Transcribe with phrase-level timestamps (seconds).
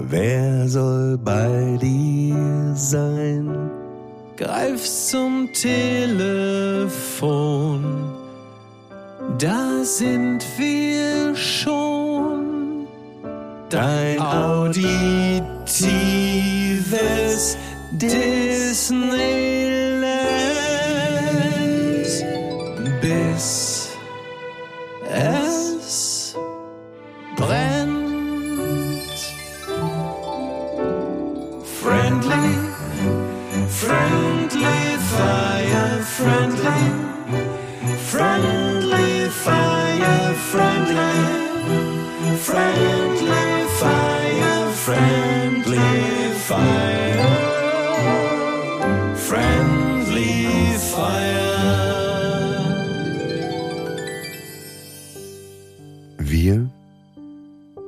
[0.00, 3.70] Wer soll bei dir sein?
[4.36, 7.04] Greif zum Telefon,
[9.38, 12.86] da sind wir schon.
[13.68, 15.48] Dein auditives
[17.90, 19.18] Disneyland.
[23.02, 23.67] Bis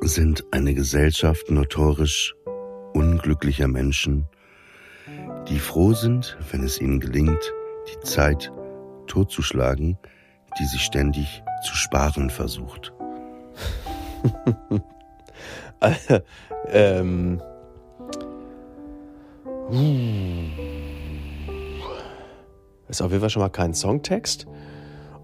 [0.01, 2.34] sind eine Gesellschaft notorisch
[2.95, 4.27] unglücklicher Menschen,
[5.48, 7.53] die froh sind, wenn es ihnen gelingt,
[7.93, 8.51] die Zeit
[9.06, 9.98] totzuschlagen,
[10.59, 12.93] die sie ständig zu sparen versucht.
[16.69, 17.43] ähm.
[22.89, 24.47] Ist auf jeden Fall schon mal kein Songtext.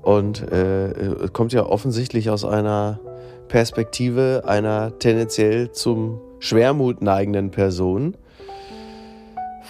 [0.03, 3.01] Und äh, kommt ja offensichtlich aus einer
[3.49, 8.17] Perspektive einer tendenziell zum Schwermut neigenden Person.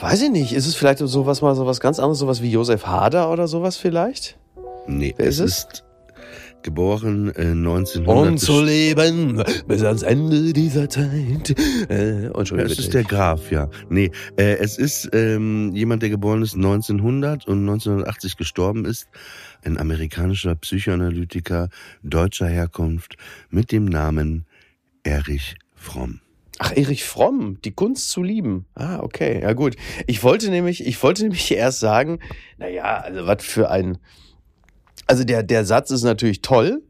[0.01, 3.31] Weiß ich nicht, ist es vielleicht sowas mal sowas ganz anderes, sowas wie Josef Hader
[3.33, 4.37] oder sowas vielleicht?
[4.87, 5.59] Nee, Wer ist es?
[5.59, 5.85] ist
[6.67, 8.28] geboren äh, 1900.
[8.32, 11.54] Und zu leben bis ans Ende dieser Zeit.
[11.88, 13.71] Äh, und schon Ja, es ist der Graf, ja.
[13.88, 19.09] Nee, äh, es ist ähm, jemand, der geboren ist 1900 und 1980 gestorben ist.
[19.65, 21.69] Ein amerikanischer Psychoanalytiker
[22.03, 23.16] deutscher Herkunft
[23.49, 24.44] mit dem Namen
[25.05, 26.21] Erich Fromm.
[26.59, 28.66] Ach, Erich Fromm, die Kunst zu lieben.
[28.75, 29.76] Ah, okay, ja gut.
[30.09, 32.19] Ich wollte nämlich, ich wollte nämlich erst sagen,
[32.59, 33.99] naja, also was für ein,
[35.06, 36.83] also der, der Satz ist natürlich toll,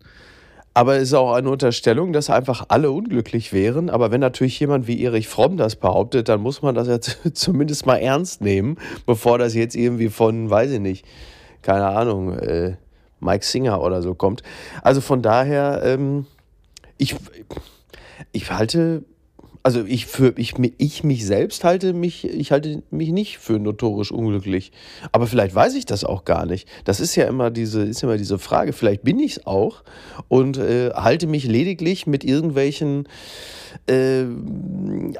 [0.75, 3.89] aber es ist auch eine Unterstellung, dass einfach alle unglücklich wären.
[3.89, 7.01] Aber wenn natürlich jemand wie Erich Fromm das behauptet, dann muss man das ja
[7.33, 11.07] zumindest mal ernst nehmen, bevor das jetzt irgendwie von, weiß ich nicht,
[11.63, 12.77] keine Ahnung, äh,
[13.21, 14.43] Mike Singer oder so kommt.
[14.83, 16.27] Also von daher, ähm,
[16.99, 17.17] ich,
[18.33, 19.05] ich halte,
[19.67, 24.13] also ich für ich, ich mich selbst halte mich, ich halte mich nicht für notorisch
[24.13, 24.71] unglücklich.
[25.11, 26.69] Aber vielleicht weiß ich das auch gar nicht.
[26.85, 28.73] Das ist ja immer diese, ist immer diese Frage.
[28.73, 29.83] Vielleicht bin ich es auch
[30.29, 33.09] und äh, halte mich lediglich mit irgendwelchen
[33.89, 34.27] äh,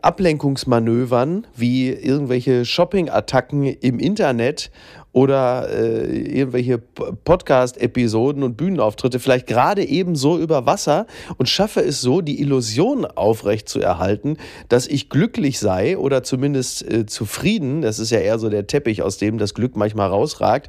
[0.01, 4.71] Ablenkungsmanövern wie irgendwelche Shopping-Attacken im Internet
[5.17, 11.07] oder äh, irgendwelche Podcast-Episoden und Bühnenauftritte vielleicht gerade ebenso über Wasser
[11.39, 14.37] und schaffe es so, die Illusion aufrecht zu erhalten,
[14.69, 17.81] dass ich glücklich sei oder zumindest äh, zufrieden.
[17.81, 20.69] Das ist ja eher so der Teppich, aus dem das Glück manchmal rausragt.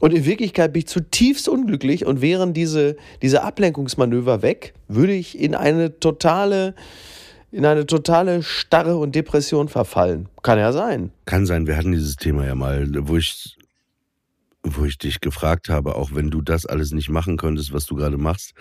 [0.00, 5.38] Und in Wirklichkeit bin ich zutiefst unglücklich und wären diese, diese Ablenkungsmanöver weg, würde ich
[5.38, 6.74] in eine totale,
[7.52, 10.30] in eine totale Starre und Depression verfallen.
[10.42, 11.10] Kann ja sein.
[11.26, 13.58] Kann sein, wir hatten dieses Thema ja mal, wo ich,
[14.64, 17.94] wo ich dich gefragt habe, auch wenn du das alles nicht machen könntest, was du
[17.94, 18.54] gerade machst,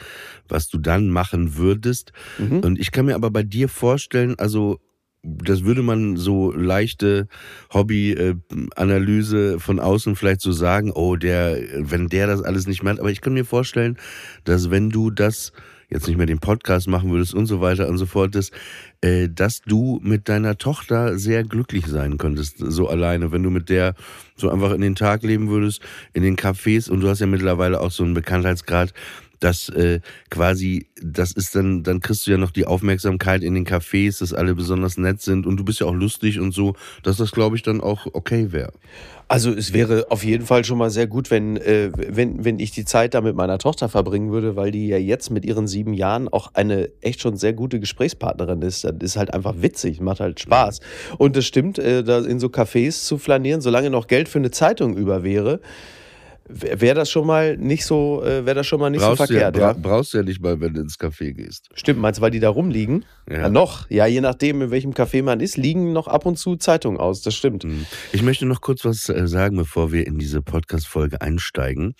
[0.47, 2.11] was du dann machen würdest.
[2.37, 2.59] Mhm.
[2.59, 4.79] Und ich kann mir aber bei dir vorstellen, also
[5.23, 7.27] das würde man so leichte
[7.73, 12.99] Hobby-Analyse von außen vielleicht so sagen, oh, der, wenn der das alles nicht macht.
[12.99, 13.97] Aber ich kann mir vorstellen,
[14.43, 15.53] dass wenn du das
[15.93, 18.51] jetzt nicht mehr den Podcast machen würdest und so weiter und so fort, dass,
[19.01, 23.69] äh, dass du mit deiner Tochter sehr glücklich sein könntest, so alleine, wenn du mit
[23.69, 23.95] der
[24.35, 25.81] so einfach in den Tag leben würdest,
[26.13, 28.93] in den Cafés und du hast ja mittlerweile auch so einen Bekanntheitsgrad,
[29.39, 33.65] dass äh, quasi, das ist dann, dann kriegst du ja noch die Aufmerksamkeit in den
[33.65, 37.17] Cafés, dass alle besonders nett sind und du bist ja auch lustig und so, dass
[37.17, 38.71] das, glaube ich, dann auch okay wäre.
[39.33, 42.69] Also es wäre auf jeden Fall schon mal sehr gut, wenn, äh, wenn, wenn ich
[42.69, 45.95] die Zeit da mit meiner Tochter verbringen würde, weil die ja jetzt mit ihren sieben
[45.95, 48.83] Jahren auch eine echt schon sehr gute Gesprächspartnerin ist.
[48.83, 50.81] Das ist halt einfach witzig, macht halt Spaß.
[51.17, 54.51] Und es stimmt, äh, da in so Cafés zu flanieren, solange noch Geld für eine
[54.51, 55.61] Zeitung über wäre,
[56.49, 59.55] wäre das schon mal nicht so, äh, wäre das schon mal nicht brauchst so verkehrt,
[59.55, 59.61] ja.
[59.67, 61.69] ja, bra- Brauchst du ja nicht mal, wenn du ins Café gehst.
[61.73, 63.05] Stimmt, meinst du, weil die da rumliegen?
[63.29, 63.37] Ja.
[63.43, 63.49] Ja.
[63.49, 63.89] noch.
[63.89, 67.21] Ja, je nachdem, in welchem Café man ist, liegen noch ab und zu Zeitungen aus.
[67.21, 67.63] Das stimmt.
[67.63, 67.85] Hm.
[68.11, 71.95] Ich möchte noch kurz was äh, sagen, bevor wir in diese Podcast-Folge einsteigen.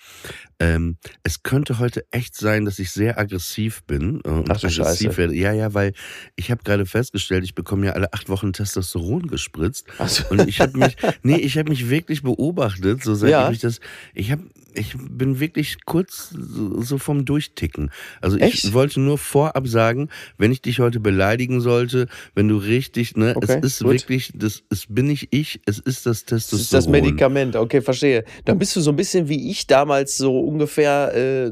[0.60, 4.74] Ähm, es könnte heute echt sein, dass ich sehr aggressiv bin äh, und Ach aggressiv
[4.74, 5.16] Scheiße.
[5.16, 5.34] werde.
[5.34, 5.92] Ja, ja, weil
[6.36, 9.86] ich habe gerade festgestellt, ich bekomme ja alle acht Wochen Testosteron gespritzt.
[9.98, 13.50] Also, Und ich habe mich, nee, ich habe mich wirklich beobachtet, so seitdem Ja.
[13.50, 13.80] ich das,
[14.14, 14.42] ich habe,
[14.74, 17.90] ich bin wirklich kurz so, vom Durchticken.
[18.20, 18.72] Also ich Echt?
[18.72, 23.58] wollte nur vorab sagen, wenn ich dich heute beleidigen sollte, wenn du richtig, ne, Okay,
[23.62, 23.92] es ist gut.
[23.92, 26.60] wirklich, das, es bin nicht ich, es ist das Testosteron.
[26.60, 27.56] ist das Medikament.
[27.56, 28.24] Okay, verstehe.
[28.44, 31.50] Dann bist du so ein bisschen wie ich damals, so ungefähr äh,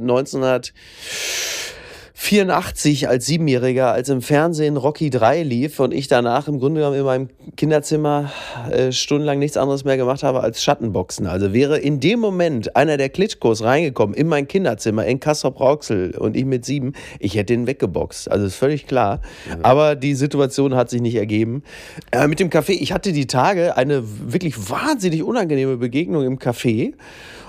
[2.22, 6.96] 1984 als Siebenjähriger, als im Fernsehen Rocky 3 lief und ich danach im Grunde genommen
[6.96, 8.30] in meinem Kinderzimmer
[8.70, 11.26] äh, stundenlang nichts anderes mehr gemacht habe als Schattenboxen.
[11.26, 16.36] Also wäre in dem Moment einer der Klitschkos reingekommen in mein Kinderzimmer in Kassel-Brauxel und
[16.36, 18.30] ich mit sieben, ich hätte ihn weggeboxt.
[18.30, 19.20] Also ist völlig klar.
[19.64, 21.64] Aber die Situation hat sich nicht ergeben.
[22.12, 26.92] Äh, mit dem Café, ich hatte die Tage eine wirklich wahnsinnig unangenehme Begegnung im Café.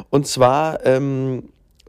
[0.09, 1.43] Und zwar, ähm,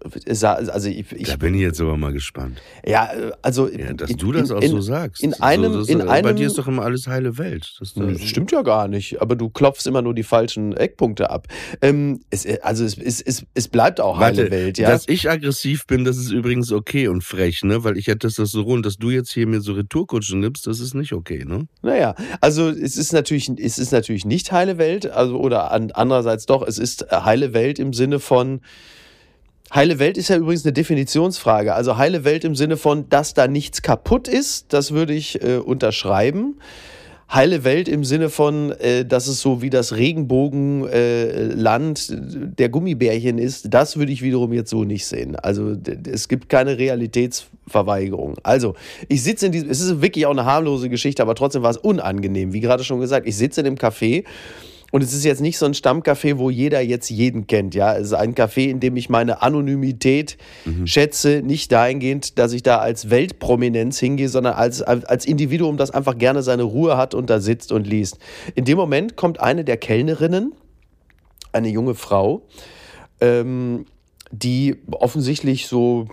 [0.04, 2.60] also ich, ich Da bin ich jetzt aber mal gespannt.
[2.86, 5.22] ja, äh, also Ja, dass in- du das in, auch in, so sagst.
[5.22, 7.74] in einem- so, das, in Bei einem- dir ist doch immer alles heile Welt.
[7.80, 11.48] Das, Das stimmt ja gar nicht, aber du klopfst immer nur die falschen Eckpunkte ab.
[11.80, 14.90] Ähm, es, also es, es, es, es bleibt auch heile Warte, Welt, ja.
[14.90, 17.84] dass ich aggressiv bin, das ist übrigens okay und frech, ne?
[17.84, 21.12] Weil ich ja Testosteron, dass du jetzt hier mir so Retourkutschen nimmst, das ist nicht
[21.12, 21.66] okay, ne?
[21.82, 26.46] Naja, also es ist natürlich, es ist natürlich nicht heile Welt, also oder an, andererseits
[26.46, 28.60] doch, es ist heile Welt im Sinne von
[29.72, 31.75] Heile Welt ist ja übrigens eine Definitionsfrage.
[31.75, 35.56] Also heile Welt im Sinne von, dass da nichts kaputt ist, das würde ich äh,
[35.56, 36.58] unterschreiben.
[37.32, 42.16] Heile Welt im Sinne von, äh, dass es so wie das Regenbogenland äh,
[42.58, 45.34] der Gummibärchen ist, das würde ich wiederum jetzt so nicht sehen.
[45.37, 45.76] Also
[46.06, 48.37] es gibt keine Realitätsverweigerung.
[48.43, 48.75] Also
[49.08, 51.78] ich sitze in diesem, es ist wirklich auch eine harmlose Geschichte, aber trotzdem war es
[51.78, 52.52] unangenehm.
[52.52, 54.25] Wie gerade schon gesagt, ich sitze in dem Café
[54.94, 57.75] und es ist jetzt nicht so ein Stammcafé, wo jeder jetzt jeden kennt.
[57.75, 60.38] Ja, es ist ein Café, in dem ich meine Anonymität
[60.85, 66.17] schätze, nicht dahingehend, dass ich da als Weltprominenz hingehe, sondern als, als Individuum, das einfach
[66.17, 68.19] gerne seine Ruhe hat und da sitzt und liest.
[68.55, 70.52] In dem Moment kommt eine der Kellnerinnen,
[71.50, 72.43] eine junge Frau,
[73.20, 73.87] ähm,
[74.31, 76.06] die offensichtlich so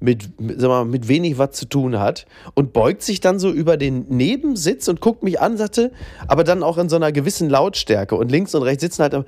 [0.00, 3.76] mit, sag mal, mit wenig was zu tun hat und beugt sich dann so über
[3.76, 5.92] den Nebensitz und guckt mich an, sagte,
[6.28, 9.24] aber dann auch in so einer gewissen Lautstärke und links und rechts sitzen halt,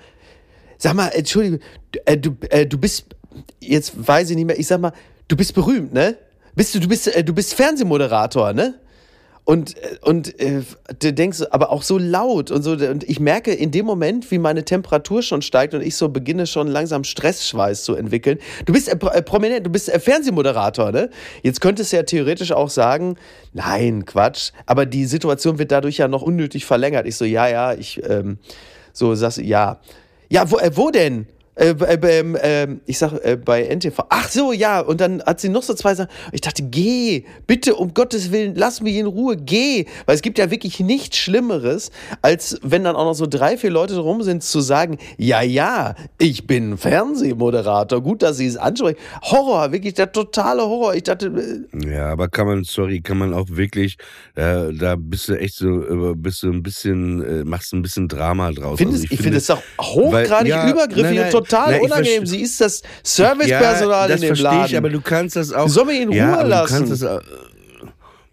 [0.79, 1.61] sag mal, Entschuldigung,
[1.93, 3.07] du, äh, du, äh, du bist,
[3.61, 4.93] jetzt weiß ich nicht mehr, ich sag mal,
[5.27, 6.17] du bist berühmt, ne?
[6.55, 8.75] Bist du, du bist, äh, du bist Fernsehmoderator, ne?
[9.45, 10.63] Und, und äh,
[10.99, 12.73] du denkst, aber auch so laut und so.
[12.73, 16.47] Und ich merke in dem Moment, wie meine Temperatur schon steigt und ich so beginne
[16.47, 18.39] schon langsam Stressschweiß zu entwickeln.
[18.67, 21.09] Du bist äh, äh, prominent, du bist äh, Fernsehmoderator, ne?
[21.43, 23.17] Jetzt könntest du ja theoretisch auch sagen,
[23.55, 24.53] nein, Quatsch.
[24.67, 27.07] Aber die Situation wird dadurch ja noch unnötig verlängert.
[27.07, 28.39] Ich so, ja, ja, ich, ähm,
[28.93, 29.81] so sagst ja.
[30.29, 31.27] Ja, wo, äh, wo denn?
[31.59, 34.05] Äh, äh, ähm, ich sag äh, bei NTV.
[34.09, 34.81] Ach so, ja.
[34.81, 36.09] Und dann hat sie noch so zwei Sachen.
[36.33, 39.87] Ich dachte, geh, bitte, um Gottes Willen, lass mich in Ruhe, geh.
[40.07, 41.91] Weil es gibt ja wirklich nichts Schlimmeres,
[42.23, 45.97] als wenn dann auch noch so drei, vier Leute drum sind, zu sagen, ja, ja,
[46.19, 48.01] ich bin Fernsehmoderator.
[48.03, 48.99] Gut, dass sie es ansprechen.
[49.23, 50.95] Horror, wirklich der totale Horror.
[50.95, 53.97] Ich dachte, äh, Ja, aber kann man, sorry, kann man auch wirklich,
[54.37, 58.07] äh, da bist du echt so, äh, bist du ein bisschen, äh, machst ein bisschen
[58.07, 58.79] Drama draus.
[58.79, 61.75] findest, Also ich finde es doch hochgradig weil- ja, übergriffig nein, nein, und total nein,
[61.77, 62.23] ich unangenehm.
[62.25, 64.59] verste- Sie ist das Servicepersonal ja, in dem das Laden.
[64.59, 65.69] verstehe ich, aber du kannst das auch.
[65.69, 66.73] Soll mich in ja, Ruhe lassen?
[66.75, 67.21] Du kannst das, auch-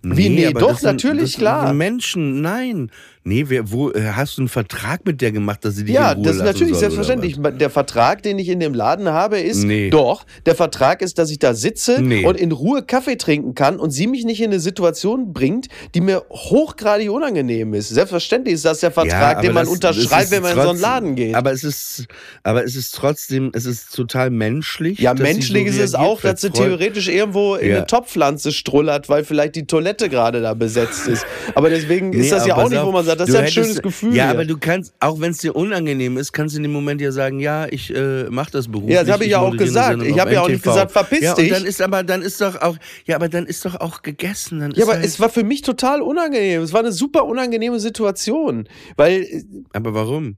[0.01, 1.73] Wie, nee, aber doch, sind- natürlich, klar.
[1.73, 2.91] Menschen, nein.
[3.27, 6.11] Nee, wer, wo, äh, hast du einen Vertrag mit der gemacht, dass sie dich Ja,
[6.11, 7.37] in Ruhe das ist lassen natürlich soll, selbstverständlich.
[7.57, 9.89] Der Vertrag, den ich in dem Laden habe, ist Nee.
[9.89, 12.23] doch, der Vertrag ist, dass ich da sitze Nee.
[12.23, 16.01] und in Ruhe Kaffee trinken kann und sie mich nicht in eine Situation bringt, die
[16.01, 17.89] mir hochgradig unangenehm ist.
[17.89, 18.91] Selbstverständlich ist das der?
[18.91, 21.33] Vertrag, aber den man das- unterschreibt, ist wenn man in so einen trotzdem- Laden geht.
[21.33, 22.05] Aber es ist,
[22.43, 24.99] aber es ist trotzdem, es ist total menschlich.
[24.99, 27.77] ja, menschlich so ist es auch, dass sie theoretisch irgendwo in Ja.
[27.77, 31.25] eine Topfpflanze strullert, weil vielleicht die Toilette gerade da besetzt ist.
[31.55, 33.39] Aber deswegen ist Nee, das ja auch nicht, wo man sagt, das du ist ja
[33.39, 34.15] ein hättest- schönes Gefühl.
[34.15, 34.31] Ja, hier.
[34.31, 37.11] aber du kannst, auch wenn es dir unangenehm ist, kannst du in dem Moment ja
[37.11, 38.95] sagen, ja, ich äh, mach das beruflich.
[38.95, 40.01] Ja, das habe ich ja auch gesagt.
[40.03, 41.49] Ich habe ja auch nicht gesagt, verpiss ja, dich.
[41.51, 44.59] Dann ist aber, dann ist doch auch, ja, aber dann ist doch auch gegessen.
[44.59, 46.61] Dann ja, aber halt, es war für mich total unangenehm.
[46.61, 48.67] Es war eine super unangenehme Situation.
[48.97, 49.43] Weil äh,
[49.73, 50.37] aber warum?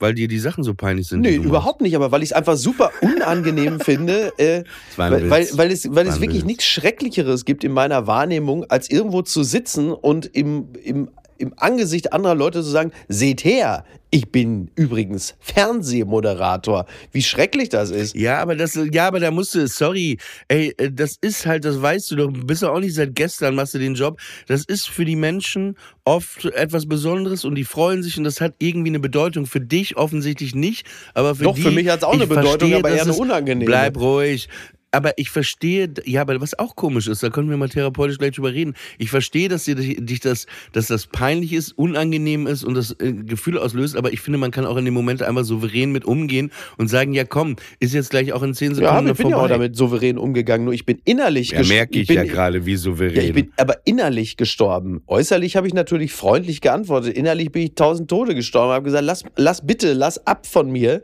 [0.00, 1.24] Weil dir die Sachen so peinlich sind.
[1.24, 4.64] Du überhaupt nicht, aber weil ich es einfach super unangenehm finde, äh,
[4.96, 9.22] weil, weil, weil es, weil es wirklich nichts Schrecklicheres gibt in meiner Wahrnehmung, als irgendwo
[9.22, 14.70] zu sitzen und im, im im Angesicht anderer Leute zu sagen, seht her, ich bin
[14.76, 16.86] übrigens Fernsehmoderator.
[17.12, 18.14] Wie schrecklich das ist.
[18.14, 21.80] Ja, aber das, ja, aber da musst du, sorry, ey, äh, das ist halt, das
[21.80, 24.20] weißt du doch, bist du auch nicht seit gestern, machst du den Job.
[24.46, 28.54] Das ist für die Menschen oft etwas Besonderes und die freuen sich und das hat
[28.58, 29.46] irgendwie eine Bedeutung.
[29.46, 32.50] Für dich offensichtlich nicht, aber für Doch, die, für mich hat's auch ich eine Bedeutung,
[32.70, 33.64] verstehe, aber eher eine es- unangenehme.
[33.66, 34.48] Bleib ruhig.
[34.94, 38.32] Aber ich verstehe, ja, aber was auch komisch ist, da können wir mal therapeutisch gleich
[38.32, 38.74] drüber reden.
[38.98, 43.12] Ich verstehe, dass dir dich das, dass das peinlich ist, unangenehm ist und das äh,
[43.12, 46.52] Gefühl auslöst, aber ich finde, man kann auch in dem Moment einmal souverän mit umgehen
[46.78, 49.28] und sagen, ja komm, ist jetzt gleich auch in zehn Ja, Sekunden aber ich bin
[49.28, 49.44] ja vorbei.
[49.46, 52.76] auch damit souverän umgegangen, nur ich bin innerlich ja, merke ich bin, ja gerade, wie
[52.76, 53.16] souverän.
[53.16, 55.02] Ja, ich bin aber innerlich gestorben.
[55.06, 57.16] Äußerlich habe ich natürlich freundlich geantwortet.
[57.16, 58.72] Innerlich bin ich tausend Tode gestorben.
[58.72, 61.02] Habe gesagt, lass, lass bitte, lass ab von mir.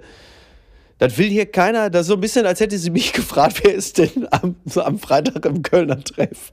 [1.01, 1.89] Das will hier keiner.
[1.89, 4.99] Das ist so ein bisschen, als hätte sie mich gefragt, wer ist denn am, am
[4.99, 6.53] Freitag im Kölner Treff?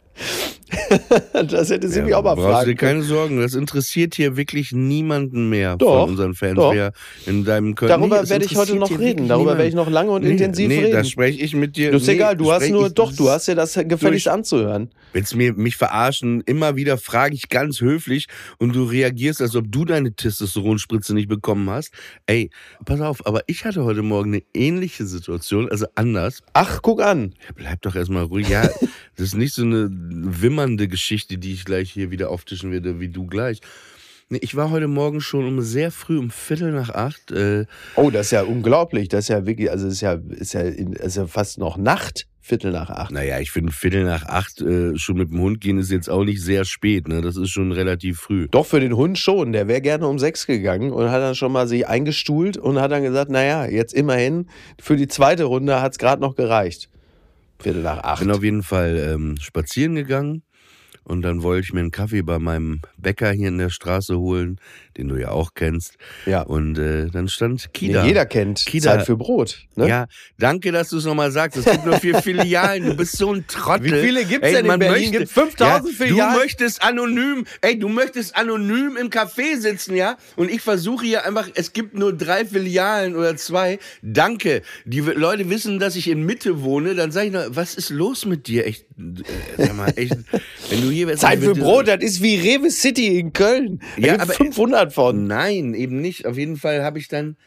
[1.48, 4.16] das hätte sie ja, mich auch mal brauchst du fragen dir keine Sorgen, das interessiert
[4.16, 6.56] hier wirklich niemanden mehr Doch, von unseren Fans.
[6.56, 6.74] doch.
[6.74, 6.92] Wer
[7.26, 9.28] in deinem Köln Darüber es werde ich heute noch reden.
[9.28, 10.92] Darüber werde ich noch lange und nee, intensiv nee, reden.
[10.92, 11.92] da spreche ich mit dir.
[11.92, 14.90] Du ist nee, egal, du hast nur, doch, du hast ja das gefälligst durch- anzuhören.
[15.14, 16.42] Willst mir mich verarschen?
[16.42, 21.30] Immer wieder frage ich ganz höflich und du reagierst, als ob du deine Testosteronspritze nicht
[21.30, 21.92] bekommen hast.
[22.26, 22.50] Ey,
[22.86, 26.42] pass auf, aber ich hatte heute Morgen eine ähnliche Situation, also anders.
[26.54, 27.34] Ach, guck an.
[27.56, 28.50] Bleib doch erstmal ruhig.
[28.50, 28.70] Ja,
[29.18, 33.10] das ist nicht so eine wimmernde Geschichte, die ich gleich hier wieder auftischen werde, wie
[33.10, 33.62] du gleich.
[34.30, 37.32] Nee, ich war heute Morgen schon um sehr früh, um Viertel nach acht.
[37.32, 39.08] Äh, Oh, das ist ja unglaublich.
[39.08, 42.72] Das ist ja wirklich, also ist ja, ist ja, ist ja fast noch Nacht, Viertel
[42.72, 43.12] nach acht.
[43.12, 46.24] naja, ich finde Viertel nach acht äh, schon mit dem Hund gehen ist jetzt auch
[46.24, 47.08] nicht sehr spät.
[47.08, 47.22] Ne?
[47.22, 48.48] Das ist schon relativ früh.
[48.52, 49.52] Doch für den Hund schon.
[49.52, 52.92] Der wäre gerne um sechs gegangen und hat dann schon mal sich eingestuhlt und hat
[52.92, 54.48] dann gesagt, naja, jetzt immerhin
[54.80, 56.90] für die zweite Runde hat es gerade noch gereicht.
[57.60, 58.20] Viertel nach acht.
[58.20, 60.44] Bin auf jeden Fall ähm, spazieren gegangen
[61.08, 64.60] und dann wollte ich mir einen Kaffee bei meinem Bäcker hier in der Straße holen,
[64.98, 65.96] den du ja auch kennst.
[66.26, 66.42] Ja.
[66.42, 68.06] Und äh, dann stand Den Kida.
[68.06, 68.60] jeder kennt.
[68.60, 69.60] Kida- Zeit für Brot.
[69.76, 69.88] Ne?
[69.88, 71.58] Ja, danke, dass du es nochmal sagst.
[71.58, 72.86] Es gibt nur vier Filialen.
[72.86, 73.86] Du bist so ein Trottel.
[73.86, 75.04] Wie viele gibt's Ey, denn in Berlin?
[75.04, 76.34] Möchte, Gibt's 5000 ja, Filialen?
[76.34, 80.18] Du möchtest anonym, ey, du möchtest anonym im Café sitzen, ja?
[80.36, 83.80] Und ich versuche hier einfach, es gibt nur drei Filialen oder zwei.
[84.02, 84.62] Danke.
[84.86, 86.96] Die Leute wissen, dass ich in Mitte wohne.
[86.96, 88.66] Dann sage ich noch, was ist los mit dir?
[88.68, 90.16] Echt, äh, mal, echt,
[90.70, 93.80] wenn du hier Zeit für Brot, das ist wie Rewe City in Köln.
[93.98, 95.28] Da Ja, aber- 500 von.
[95.28, 96.26] Nein, eben nicht.
[96.26, 97.38] Auf jeden Fall habe ich dann,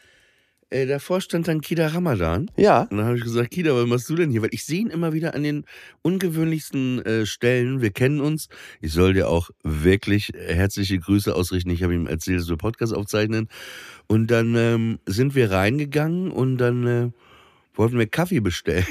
[0.69, 2.49] äh, davor stand dann Kida Ramadan.
[2.55, 2.83] Ja.
[2.83, 4.41] Und dann habe ich gesagt, Kida, was machst du denn hier?
[4.41, 5.65] Weil ich sehe ihn immer wieder an den
[6.01, 7.81] ungewöhnlichsten äh, Stellen.
[7.81, 8.47] Wir kennen uns.
[8.79, 11.69] Ich soll dir auch wirklich herzliche Grüße ausrichten.
[11.71, 13.49] Ich habe ihm erzählt, dass wir Podcast aufzeichnen.
[14.07, 17.09] Und dann ähm, sind wir reingegangen und dann äh,
[17.73, 18.85] wollten wir Kaffee bestellen.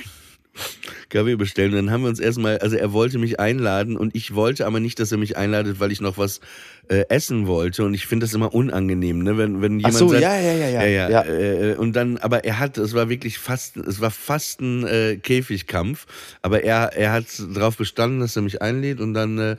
[1.08, 1.72] Kaffee bestellen.
[1.72, 4.98] Dann haben wir uns erstmal, also er wollte mich einladen und ich wollte aber nicht,
[5.00, 6.40] dass er mich einladet, weil ich noch was
[6.88, 7.84] äh, essen wollte.
[7.84, 9.36] Und ich finde das immer unangenehm, ne?
[9.38, 10.82] Wenn, wenn Ach jemand so, sagt, ja, ja, ja, ja.
[10.82, 11.08] ja, ja.
[11.08, 11.24] Ja.
[11.24, 15.16] Äh, und dann, aber er hat, es war wirklich fast, es war fast ein äh,
[15.16, 16.06] Käfigkampf.
[16.42, 19.56] Aber er, er hat darauf bestanden, dass er mich einlädt und dann äh,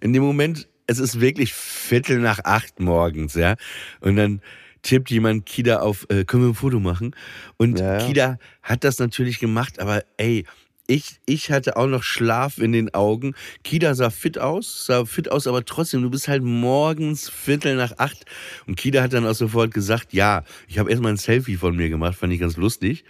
[0.00, 3.54] in dem Moment, es ist wirklich Viertel nach acht morgens, ja.
[4.00, 4.42] Und dann
[4.84, 7.16] tippt jemand Kida auf, äh, können wir ein Foto machen?
[7.56, 8.06] Und Ja, ja.
[8.06, 10.44] Kida hat das natürlich gemacht, aber ey,
[10.86, 13.34] ich, ich hatte auch noch Schlaf in den Augen.
[13.64, 17.98] Kida sah fit aus, sah fit aus, aber trotzdem, du bist halt morgens Viertel nach
[17.98, 18.26] acht.
[18.66, 21.88] Und Kida hat dann auch sofort gesagt, ja, ich habe erstmal ein Selfie von mir
[21.88, 23.04] gemacht, fand ich ganz lustig.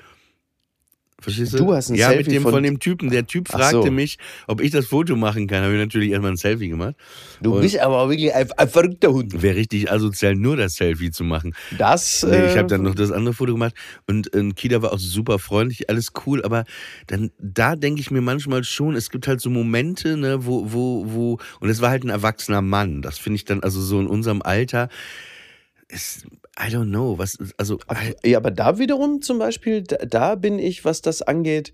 [1.20, 1.58] Verstehst du?
[1.58, 3.08] Du hast ein ja, Selfie mit dem von- von, dem Typen.
[3.10, 3.90] Der Typ fragte so.
[3.90, 5.62] mich, ob ich das Foto machen kann.
[5.62, 6.96] Habe ich natürlich erstmal ein Selfie gemacht.
[7.40, 9.40] Du Und- bist aber auch wirklich ein, ein verrückter Hund.
[9.40, 11.54] Wäre richtig asozial, nur das Selfie zu machen.
[11.78, 12.24] Das.
[12.28, 13.74] Nee, ich äh, habe dann noch das andere Foto gemacht
[14.06, 16.64] und äh, Kida war auch super freundlich, alles cool, aber
[17.06, 21.04] dann da denke ich mir manchmal schon, es gibt halt so Momente, ne, wo wo
[21.08, 23.00] wo und es war halt ein erwachsener Mann.
[23.02, 24.88] Das finde ich dann also so in unserem Alter
[25.88, 26.26] ist
[26.58, 27.78] I don't know, was also
[28.24, 31.72] Ja, aber da wiederum zum Beispiel, da, da bin ich, was das angeht,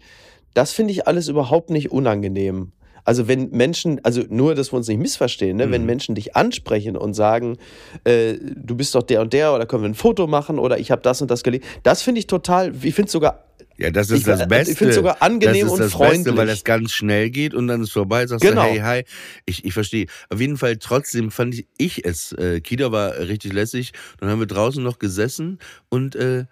[0.54, 2.72] das finde ich alles überhaupt nicht unangenehm.
[3.04, 5.70] Also wenn Menschen, also nur, dass wir uns nicht missverstehen, ne?
[5.70, 5.86] wenn Mhm.
[5.86, 7.56] Menschen dich ansprechen und sagen,
[8.04, 10.90] äh, du bist doch der und der oder können wir ein Foto machen oder ich
[10.90, 13.44] habe das und das gelesen, das finde ich total, ich finde es sogar,
[13.80, 14.76] ja, das ist Ich- das ich Beste.
[14.76, 16.24] find's sogar angenehm das ist und das freundlich.
[16.24, 18.62] Beste, weil das ganz schnell geht und dann ist vorbei, sagst Genau.
[18.62, 19.04] du hey, hi.
[19.46, 20.06] Ich, ich verstehe.
[20.28, 22.32] Auf jeden Fall trotzdem fand ich, ich es.
[22.32, 23.92] Äh, Kida war richtig lässig.
[24.18, 25.58] Dann haben wir draußen noch gesessen
[25.88, 26.44] und äh,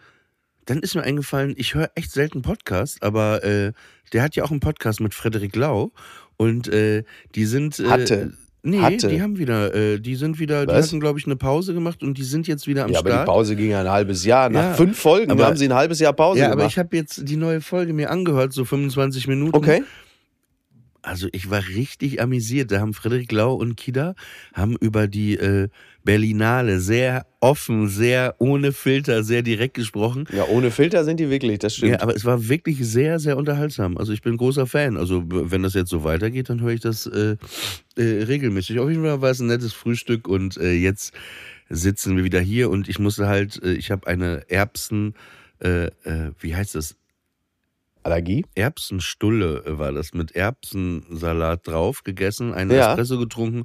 [0.64, 3.72] dann ist mir eingefallen, ich höre echt selten Podcast, aber äh,
[4.12, 5.92] der hat ja auch einen Podcast mit Frederik Lau
[6.36, 7.04] und äh,
[7.34, 8.32] die sind äh, Hatte.
[8.62, 9.08] Nee, Hatte.
[9.08, 10.88] die haben wieder, äh, die sind wieder, die Was?
[10.88, 13.14] hatten glaube ich eine Pause gemacht und die sind jetzt wieder am ja, aber die
[13.14, 13.26] Start.
[13.26, 14.50] Pause ging ja ein halbes Jahr.
[14.50, 16.72] Nach Ja, fünf Folgen aber- haben sie ein halbes Jahr Pause ja, aber gemacht.
[16.72, 19.56] ich habe jetzt die neue Folge mir angehört, so 25 Minuten.
[19.56, 19.82] okay.
[21.02, 22.70] also ich war richtig amüsiert.
[22.72, 24.14] Da haben Frederik Lau und Kida
[24.52, 25.68] haben über die äh,
[26.08, 30.24] Berlinale sehr offen, sehr ohne Filter, sehr direkt gesprochen.
[30.32, 31.92] Ja, ohne Filter sind die wirklich, das stimmt.
[31.92, 33.98] Ja, aber es war wirklich sehr, sehr unterhaltsam.
[33.98, 34.96] Also ich bin großer Fan.
[34.96, 37.36] Also wenn das jetzt so weitergeht, dann höre ich das äh,
[37.96, 38.78] äh, regelmäßig.
[38.78, 41.12] Auf jeden Fall war es ein nettes Frühstück und äh, jetzt
[41.68, 45.12] sitzen wir wieder hier und ich musste halt, äh, ich habe eine Erbsen,
[45.62, 46.96] äh, äh, wie heißt das?
[48.08, 48.44] Allergie?
[48.54, 52.90] Erbsenstulle war das, mit Erbsensalat drauf gegessen, einen Ja.
[52.90, 53.64] Espresso getrunken,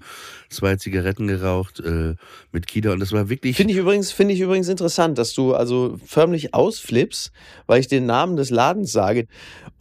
[0.49, 2.15] zwei Zigaretten geraucht äh,
[2.51, 3.55] mit Kida und das war wirklich.
[3.55, 7.31] Finde ich übrigens, finde ich übrigens interessant, dass du also förmlich ausflippst,
[7.67, 9.27] weil ich den Namen des Ladens sage.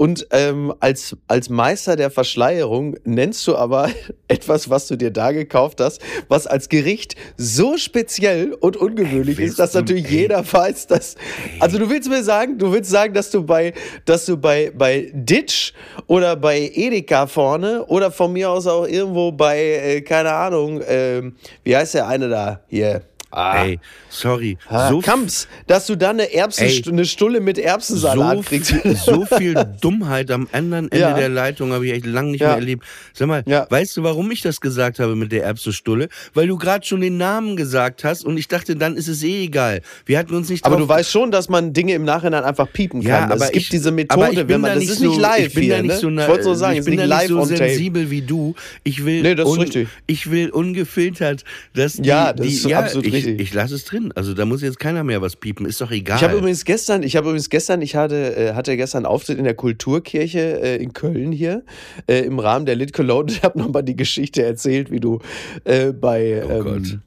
[0.02, 3.88] Und ähm, als, als Meister der Verschleierung nennst du aber
[4.26, 9.44] etwas, was du dir da gekauft hast, was als Gericht so speziell und ungewöhnlich Ey,
[9.44, 10.22] ist, dass natürlich ey.
[10.22, 11.14] jeder weiß, dass.
[11.60, 15.12] Also du willst mir sagen, du willst sagen, dass du bei, dass du bei, bei
[15.14, 15.72] Ditch
[16.08, 21.36] oder bei Edeka vorne oder von mir aus auch irgendwo bei, äh, keine Ahnung, ähm,
[21.62, 23.02] wie heißt der eine da hier?
[23.34, 23.64] Ah.
[23.64, 23.78] Ey,
[24.10, 24.58] sorry.
[24.68, 26.82] Ah, so Kamps, dass du dann eine, Erbsen, Ey.
[26.86, 28.70] eine Stulle mit Erbsensalat so kriegst.
[28.72, 31.14] viel, so viel Dummheit am anderen Ende Ja.
[31.14, 32.48] der Leitung habe ich echt lange nicht Ja.
[32.48, 32.84] mehr erlebt.
[33.14, 33.66] Sag mal, Ja.
[33.70, 36.08] weißt du, warum ich das gesagt habe mit der Erbsenstulle?
[36.34, 39.44] Weil du gerade schon den Namen gesagt hast und ich dachte, dann ist es eh
[39.44, 39.80] egal.
[40.04, 43.00] Wir hatten uns nicht aber du weißt schon, dass man Dinge im Nachhinein einfach piepen
[43.00, 43.08] kann.
[43.08, 45.08] Ja, aber es gibt ich, diese aber Methode, wenn man da das nicht ist so,
[45.08, 45.98] nicht live ich bin hier, da nicht ne?
[45.98, 48.20] so, na- ich wollte so sagen, ich bin nicht da live nicht so sensibel wie
[48.20, 48.54] du.
[48.84, 49.88] Ich will, Nee, das ist richtig.
[50.06, 53.21] ich will ungefiltert, dass die, Ja, das die, ist ja, absolut ich, richtig.
[53.26, 54.12] Ich lasse es drin.
[54.14, 55.66] Also da muss jetzt keiner mehr was piepen.
[55.66, 56.16] Ist doch egal.
[56.16, 59.44] Ich habe übrigens gestern, ich habe übrigens gestern, ich hatte, äh, hatte gestern Auftritt in
[59.44, 61.64] der Kulturkirche äh, in Köln hier
[62.06, 63.32] äh, im Rahmen der Lit Cologne.
[63.32, 65.20] Ich habe nochmal die Geschichte erzählt, wie du
[65.64, 67.02] äh, bei, Oh ähm,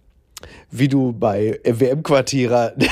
[0.72, 2.74] wie du bei WM-Quartierer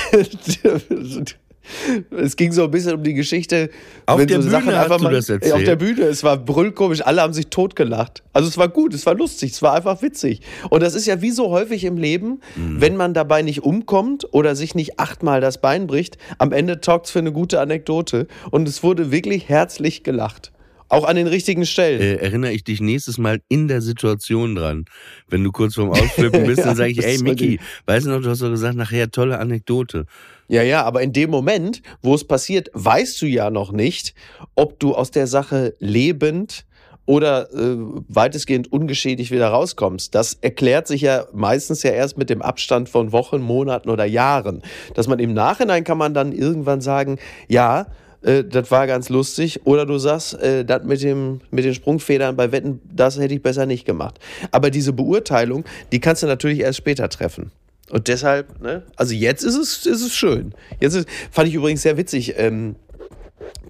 [2.11, 3.69] Es ging so ein bisschen um die Geschichte.
[4.05, 5.53] Auf wenn der so Bühne Sachen einfach mal, das erzählt?
[5.53, 8.23] Auf der Bühne, es war brüllkomisch, alle haben sich totgelacht.
[8.33, 10.41] Also es war gut, es war lustig, es war einfach witzig.
[10.69, 12.81] Und das ist ja wie so häufig im Leben, Mhm.
[12.81, 17.05] wenn man dabei nicht umkommt oder sich nicht achtmal das Bein bricht, am Ende taugt
[17.07, 18.27] es für eine gute Anekdote.
[18.51, 20.51] Und es wurde wirklich herzlich gelacht.
[20.89, 22.01] Auch an den richtigen Stellen.
[22.01, 24.85] äh, erinnere ich dich nächstes Mal in der Situation dran.
[25.27, 28.21] Wenn du kurz vorm Ausflippen bist, Ja, dann sage ich, ey Micky, weißt du noch,
[28.21, 30.05] du hast doch gesagt, nachher tolle Anekdote.
[30.47, 34.13] Ja, ja, aber in dem Moment, wo es passiert, weißt du ja noch nicht,
[34.55, 36.65] ob du aus der Sache lebend
[37.05, 37.75] oder äh,
[38.07, 40.15] weitestgehend ungeschädigt wieder rauskommst.
[40.15, 44.61] Das erklärt sich ja meistens ja erst mit dem Abstand von Wochen, Monaten oder Jahren.
[44.93, 47.87] Dass man im Nachhinein kann man dann irgendwann sagen, ja,
[48.23, 49.61] äh, das war ganz lustig.
[49.65, 53.65] Oder du sagst, äh, das mit, mit den Sprungfedern bei Wetten, das hätte ich besser
[53.65, 54.19] nicht gemacht.
[54.51, 57.51] Aber diese Beurteilung, die kannst du natürlich erst später treffen.
[57.89, 60.53] Und deshalb, ne, also jetzt ist es, ist es schön.
[60.79, 62.35] Jetzt ist, fand ich übrigens sehr witzig.
[62.37, 62.75] Ähm,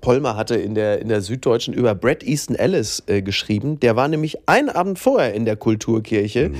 [0.02, 3.80] Polmer hatte in der, in der Süddeutschen über Brad Easton Ellis äh, geschrieben.
[3.80, 6.52] Der war nämlich einen Abend vorher in der Kulturkirche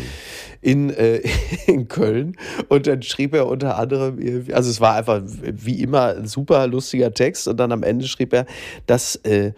[0.64, 1.22] in, äh,
[1.68, 2.38] in Köln.
[2.70, 4.18] Und dann schrieb er unter anderem,
[4.52, 7.48] also es war einfach wie immer ein super lustiger Text.
[7.48, 8.46] Und dann am Ende schrieb er,
[8.88, 9.52] dass äh,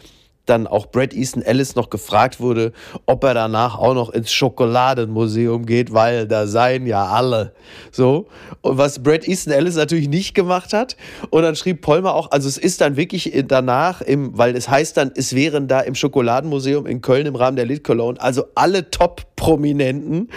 [0.45, 2.71] dann auch Brad Easton Ellis noch gefragt wurde,
[3.05, 7.53] ob er danach auch noch ins Schokoladenmuseum geht, weil da seien ja alle.
[7.91, 8.27] So.
[8.61, 10.95] Und was Brad Easton Ellis natürlich nicht gemacht hat.
[11.29, 14.97] Und dann schrieb Polmer auch, also es ist dann wirklich danach, im, weil es heißt
[14.97, 18.89] dann, es wären da im Schokoladenmuseum in Köln im Rahmen der Lit Cologne, also alle
[18.91, 20.29] Top-Prominenten.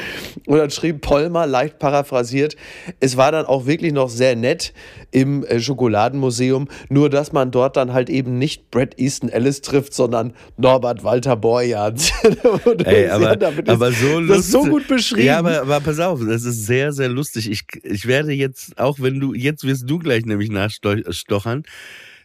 [0.47, 2.57] Und dann schrieb Polmer, leicht paraphrasiert,
[3.01, 4.73] es war dann auch wirklich noch sehr nett
[5.11, 9.95] im äh, Schokoladenmuseum, nur dass man dort dann halt eben nicht Brad Easton Ellis trifft,
[9.95, 12.13] sondern Norbert Walter Borjans.
[12.85, 14.73] Ey, aber, ist aber so das ist so lustig.
[14.73, 15.27] gut beschrieben.
[15.27, 17.51] Ja, aber, aber pass auf, das ist sehr, sehr lustig.
[17.51, 21.65] Ich, ich werde jetzt, auch wenn du, jetzt wirst du gleich nämlich nachstochern.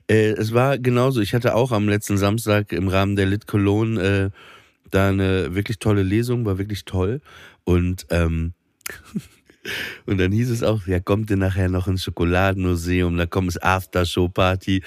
[0.08, 1.22] Äh, es war genauso.
[1.22, 4.30] Ich hatte auch am letzten Samstag im Rahmen der Lit Cologne äh,
[4.92, 7.22] da eine wirklich tolle Lesung, war wirklich toll.
[7.64, 8.54] Und, ähm,
[10.06, 13.62] und dann hieß es auch, ja, kommt ihr nachher noch ins Schokoladenmuseum, da kommt es
[13.62, 14.84] Aftershow-Party.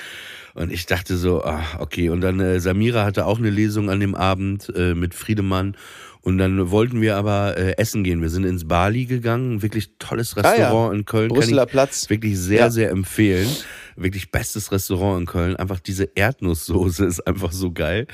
[0.54, 2.08] Und ich dachte so, ah, okay.
[2.10, 5.76] Und dann äh, Samira hatte auch eine Lesung an dem Abend äh, mit Friedemann.
[6.22, 8.20] Und dann wollten wir aber äh, essen gehen.
[8.20, 10.50] Wir sind ins Bali gegangen, wirklich tolles Ah ja.
[10.50, 11.28] Restaurant in Köln.
[11.28, 12.10] Brüsseler Platz.
[12.10, 12.70] Wirklich sehr, Ja.
[12.70, 13.48] sehr empfehlen.
[13.96, 15.56] Wirklich bestes Restaurant in Köln.
[15.56, 18.06] Einfach diese Erdnusssoße ist einfach so geil,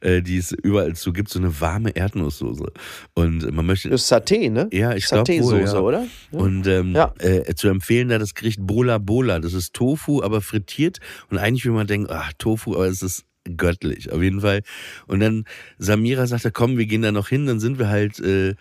[0.00, 1.30] äh, die es überall zu gibt.
[1.30, 2.66] So eine warme Erdnusssoße.
[3.14, 3.88] Und man möchte.
[3.90, 4.68] Das ist Saté, ne?
[4.72, 5.80] Ja, ich glaube Saté-Soße, ja.
[5.80, 6.06] oder?
[6.32, 6.38] Ja.
[6.38, 7.14] Und ähm, Ja.
[7.18, 9.38] äh, zu empfehlen da das Gericht Bola Bola.
[9.40, 10.98] Das ist Tofu, aber frittiert.
[11.30, 13.24] Und eigentlich will man denken, ach, Tofu, aber es ist
[13.56, 14.62] göttlich, auf jeden Fall.
[15.06, 15.44] Und dann
[15.78, 17.46] Samira sagte, komm, wir gehen da noch hin.
[17.46, 18.54] Dann sind wir halt äh,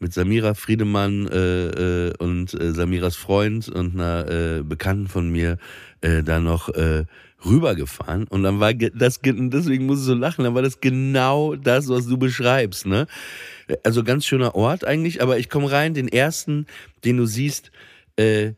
[0.00, 5.58] mit Samira Friedemann äh, äh, und äh, Samiras Freund und einer äh, Bekannten von mir
[6.00, 7.04] äh, da noch äh,
[7.44, 11.54] rübergefahren und dann war das ge- deswegen muss ich so lachen, dann war das genau
[11.54, 13.06] das, was du beschreibst, ne?
[13.84, 16.66] Also ganz schöner Ort eigentlich, aber ich komme rein, den ersten,
[17.04, 17.70] den du siehst,
[18.16, 18.52] äh,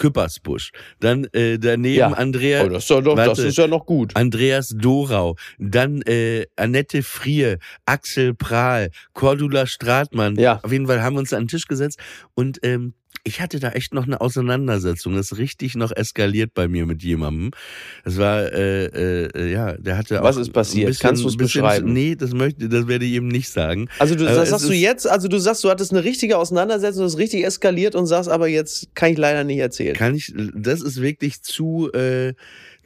[0.00, 0.72] Küppersbusch.
[0.98, 2.08] Dann äh, daneben Ja.
[2.08, 2.64] Andrea.
[2.64, 3.42] Oh, das ist, ja das warte.
[3.42, 4.16] ist ja noch gut.
[4.16, 10.36] Andreas Dorau, dann äh, Annette Frier, Axel Prahl, Cordula Stratmann.
[10.36, 10.58] Ja.
[10.62, 12.00] Auf jeden Fall haben wir uns an den Tisch gesetzt
[12.34, 15.14] und ähm, ich hatte da echt noch eine Auseinandersetzung.
[15.14, 17.50] Das ist richtig noch eskaliert bei mir mit jemandem.
[18.04, 20.88] Es war, äh, äh, ja, der hatte Was auch ist passiert?
[20.88, 21.92] bisschen- Kannst ein bisschen- beschreiben?
[21.92, 23.88] Nee, das möchte, das werde ich eben nicht sagen.
[23.98, 27.02] Also du das es sagst du jetzt, also du sagst, du hattest eine richtige Auseinandersetzung,
[27.04, 29.94] das ist richtig eskaliert und sagst aber jetzt kann ich leider nicht erzählen.
[29.94, 32.32] Kann ich, das ist wirklich zu, äh,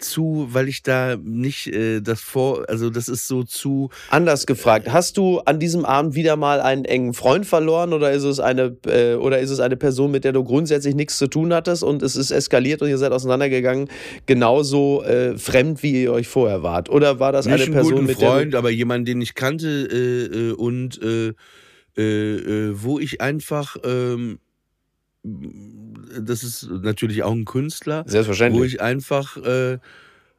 [0.04, 4.92] zu, weil ich da nicht äh, das vor, also das ist so zu, Anders gefragt,
[4.92, 8.76] hast du an diesem Abend wieder mal einen engen Freund verloren oder ist es eine
[8.86, 12.02] äh, oder ist es eine Person, mit der du grundsätzlich nichts zu tun hattest und
[12.02, 13.88] es ist eskaliert und ihr seid auseinandergegangen,
[14.26, 16.90] genauso äh, fremd wie ihr euch vorher wart?
[16.90, 20.50] Oder war das nicht eine Person, guten mit Freund, aber jemanden, den ich kannte äh,
[20.50, 21.32] äh, und äh,
[21.96, 24.38] äh, äh, wo ich einfach, ähm,
[26.20, 29.78] das ist natürlich auch ein Künstler, selbstverständlich wo ich einfach, äh, äh,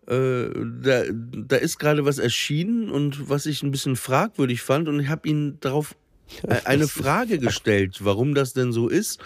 [0.08, 5.10] da, da ist gerade was erschienen und was ich ein bisschen fragwürdig fand und ich
[5.10, 5.96] habe ihn darauf
[6.48, 9.20] äh, eine Frage gestellt, warum das denn so ist.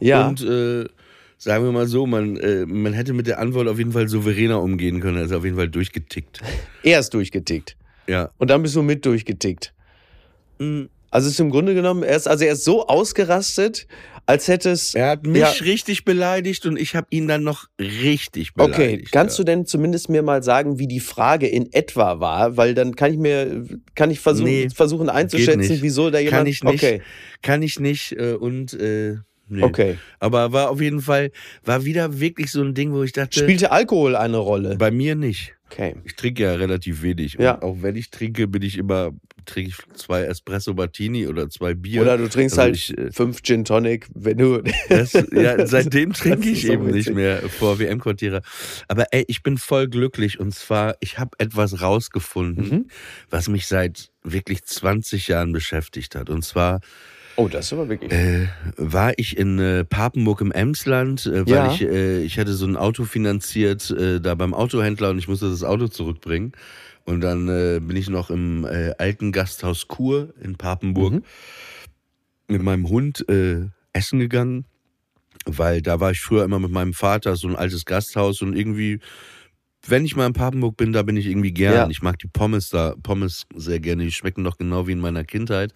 [0.00, 0.86] ja, Und äh,
[1.38, 4.62] sagen wir mal so, man, äh, man hätte mit der Antwort auf jeden Fall souveräner
[4.62, 5.18] umgehen können.
[5.18, 6.40] Er ist auf jeden Fall durchgetickt.
[6.82, 8.30] er ist durchgetickt Ja.
[8.38, 9.74] und dann bist du mit durchgetickt.
[10.58, 10.84] Mm.
[11.08, 13.86] Also es ist im Grunde genommen, er ist, also er ist so ausgerastet,
[14.26, 14.94] als hätte es.
[14.94, 15.48] Er hat mich Ja.
[15.48, 19.12] richtig beleidigt und ich habe ihn dann noch richtig Okay, beleidigt.
[19.12, 19.44] kannst ja.
[19.44, 22.56] du denn zumindest mir mal sagen, wie die Frage in etwa war?
[22.56, 26.36] Weil dann kann ich mir, kann ich versuchen, Nee, versuchen einzuschätzen, wieso da jemand.
[26.38, 26.82] Kann ich nicht.
[26.82, 27.02] Okay,
[27.42, 29.16] Kann ich nicht äh, und äh,
[29.48, 29.62] nee.
[29.62, 29.98] okay.
[30.18, 31.30] Aber war auf jeden Fall,
[31.64, 34.76] war wieder wirklich so ein Ding, wo ich dachte, Spielte Alkohol eine Rolle?
[34.76, 35.55] bei mir nicht.
[35.70, 35.96] Okay.
[36.04, 37.34] Ich trinke ja relativ wenig.
[37.40, 37.54] Ja.
[37.54, 39.10] Und auch wenn ich trinke, bin ich immer,
[39.46, 42.02] trinke ich zwei Espresso Martini oder zwei Bier.
[42.02, 44.62] Oder du trinkst Also halt ich, äh, fünf Gin Tonic, wenn du.
[44.88, 47.14] Das, ja, seitdem trinke ich so eben nicht witzig.
[47.14, 48.42] mehr vor WM-Quartiere.
[48.88, 52.86] Aber ey, ich bin voll glücklich und zwar, ich habe etwas rausgefunden, Mhm.
[53.28, 56.30] was mich seit wirklich 20 Jahren beschäftigt hat.
[56.30, 56.80] Und zwar
[57.38, 58.10] Oh, das ist aber wirklich.
[58.12, 58.46] äh,
[58.76, 61.66] war ich in äh, Papenburg im Emsland, äh, weil Ja.
[61.66, 65.50] ich, äh, ich hatte so ein Auto finanziert äh, da beim Autohändler und ich musste
[65.50, 66.52] das Auto zurückbringen.
[67.04, 68.64] Und dann äh, bin ich noch im
[68.98, 71.22] alten Gasthaus Kur in Papenburg Mhm.
[72.48, 73.24] mit meinem Hund
[73.92, 74.64] essen gegangen,
[75.44, 78.98] weil da war ich früher immer mit meinem Vater, so ein altes Gasthaus und irgendwie,
[79.86, 81.74] wenn ich mal in Papenburg bin, da bin ich irgendwie gern.
[81.74, 81.88] Ja.
[81.90, 85.22] Ich mag die Pommes da, Pommes sehr gerne, die schmecken doch genau wie in meiner
[85.22, 85.72] Kindheit.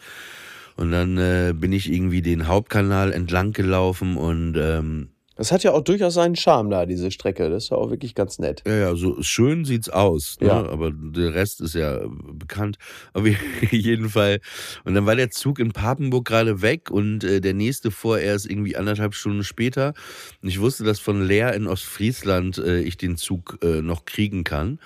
[0.77, 5.73] Und dann äh, bin ich irgendwie den Hauptkanal entlang gelaufen und ähm, Das hat ja
[5.73, 7.49] auch durchaus seinen Charme da, diese Strecke.
[7.49, 8.63] Das ist ja auch wirklich ganz nett.
[8.67, 10.49] ja, ja, so schön sieht's aus, ne?
[10.49, 10.69] Ja.
[10.69, 12.01] aber der Rest ist ja
[12.33, 12.77] bekannt.
[13.15, 13.27] Auf
[13.71, 14.41] jeden Fall.
[14.85, 18.51] Und dann war der Zug in Papenburg gerade weg und äh, der nächste vor erst
[18.51, 19.95] irgendwie anderthalb Stunden später.
[20.43, 24.45] Und ich wusste, dass von Leer in Ostfriesland äh, ich den Zug äh, noch kriegen
[24.45, 24.79] kann.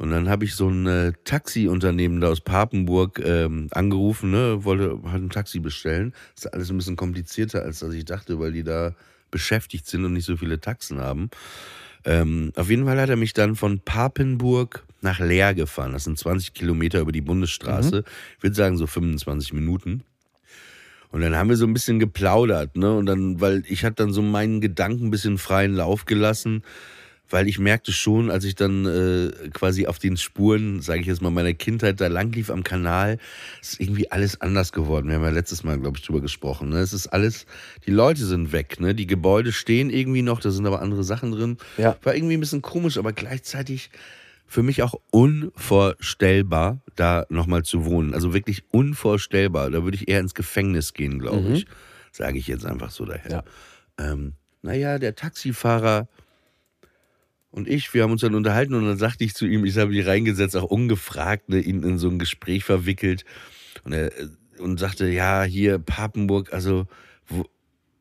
[0.00, 4.98] Und dann habe ich so ein äh, Taxiunternehmen da aus Papenburg ähm, angerufen, ne, wollte
[5.04, 6.14] halt ein Taxi bestellen.
[6.34, 8.94] ist alles ein bisschen komplizierter, als dass ich dachte, weil die da
[9.30, 11.28] beschäftigt sind und nicht so viele Taxen haben.
[12.06, 15.92] Ähm, auf jeden Fall hat er mich dann von Papenburg nach Leer gefahren.
[15.92, 18.02] Das sind 20 Kilometer über die Bundesstraße.
[18.38, 20.02] Ich würde sagen so 25 Minuten.
[21.10, 22.96] Und dann haben wir so ein bisschen geplaudert, ne?
[22.96, 26.62] Und dann, weil ich hatte dann so meinen Gedanken ein bisschen freien Lauf gelassen,
[27.30, 31.22] weil ich merkte schon, als ich dann äh, quasi auf den Spuren, sage ich jetzt
[31.22, 33.18] mal, meiner Kindheit da lang lief am Kanal,
[33.62, 35.08] ist irgendwie alles anders geworden.
[35.08, 36.68] Wir haben ja letztes Mal, glaube ich, drüber gesprochen.
[36.70, 36.78] Ne?
[36.80, 37.46] Es ist alles,
[37.86, 38.94] die Leute sind weg, ne?
[38.94, 41.56] Die Gebäude stehen irgendwie noch, da sind aber andere Sachen drin.
[41.78, 41.96] Ja.
[42.02, 43.90] War irgendwie ein bisschen komisch, aber gleichzeitig
[44.46, 48.14] für mich auch unvorstellbar, da nochmal zu wohnen.
[48.14, 49.70] Also wirklich unvorstellbar.
[49.70, 51.54] Da würde ich eher ins Gefängnis gehen, glaube Mhm.
[51.54, 51.66] ich.
[52.12, 53.30] Sage ich jetzt einfach so daher.
[53.30, 54.12] Ja.
[54.12, 56.08] Ähm, naja, der Taxifahrer
[57.50, 59.90] und ich, wir haben uns dann unterhalten und dann sagte ich zu ihm, ich habe
[59.90, 63.24] mich reingesetzt, auch ungefragt, ne, ihn in so ein Gespräch verwickelt.
[63.84, 66.86] Und er äh, und sagte, ja, hier Papenburg, also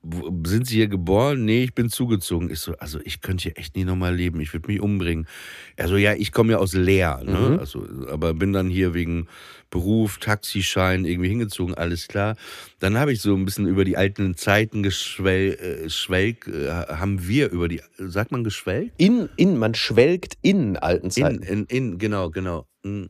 [0.02, 1.44] sind Sie hier geboren?
[1.44, 2.50] Nee, ich bin zugezogen.
[2.50, 5.28] Ich so, also ich könnte hier echt nie nochmal leben, ich würde mich umbringen.
[5.76, 7.52] Er so, ja, ich komme ja aus Leer, ne?
[7.52, 7.60] Mhm.
[7.60, 9.28] also, aber bin dann hier wegen
[9.70, 12.38] Beruf, Taxischein irgendwie hingezogen, alles klar.
[12.80, 17.28] Dann habe ich so ein bisschen über die alten Zeiten geschwel, äh, schwelg, äh, haben
[17.28, 18.94] wir über die, sagt man geschwelgt?
[18.98, 21.44] In, in, man schwelgt in alten In, Zeiten.
[21.44, 22.68] in, in, genau, genau.
[22.84, 23.06] Mm.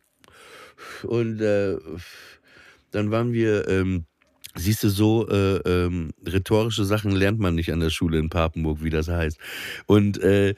[1.04, 1.78] Und äh,
[2.92, 4.06] dann waren wir ähm,
[4.60, 8.84] Siehst du, so äh, ähm, rhetorische Sachen lernt man nicht an der Schule in Papenburg,
[8.84, 9.38] wie das heißt.
[9.88, 10.56] Und äh,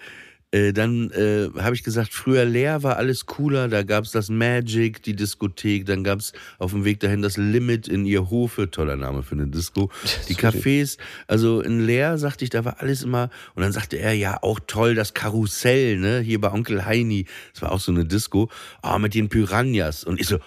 [0.53, 3.69] äh, dann äh, habe ich gesagt, früher leer war alles cooler.
[3.69, 5.85] Da gab's das Magic, die Diskothek.
[5.85, 8.69] Dann gab's auf dem Weg dahin das Limit in ihr Hofe.
[8.69, 9.89] Toller Name für eine Disco.
[10.27, 10.97] Die Cafés.
[11.27, 13.29] Also in Leer, sagte ich, da war alles immer.
[13.55, 16.19] Und dann sagte er, ja, auch toll, das Karussell, ne?
[16.19, 17.27] Hier bei Onkel Heini.
[17.53, 18.49] Das war auch so eine Disco.
[18.81, 20.03] Ah, mit den Piranhas.
[20.03, 20.39] Und ich so,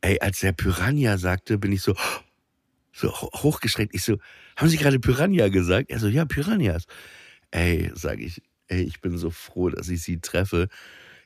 [0.00, 1.94] ey, als der Piranha sagte, bin ich so,
[3.00, 3.94] so ho- hochgeschreckt.
[3.94, 4.18] Ich so,
[4.56, 5.90] haben Sie gerade Piranha gesagt?
[5.90, 6.84] Er so, ja, Piranhas.
[7.50, 10.68] Ey, sag ich, ey, ich bin so froh, dass ich sie treffe.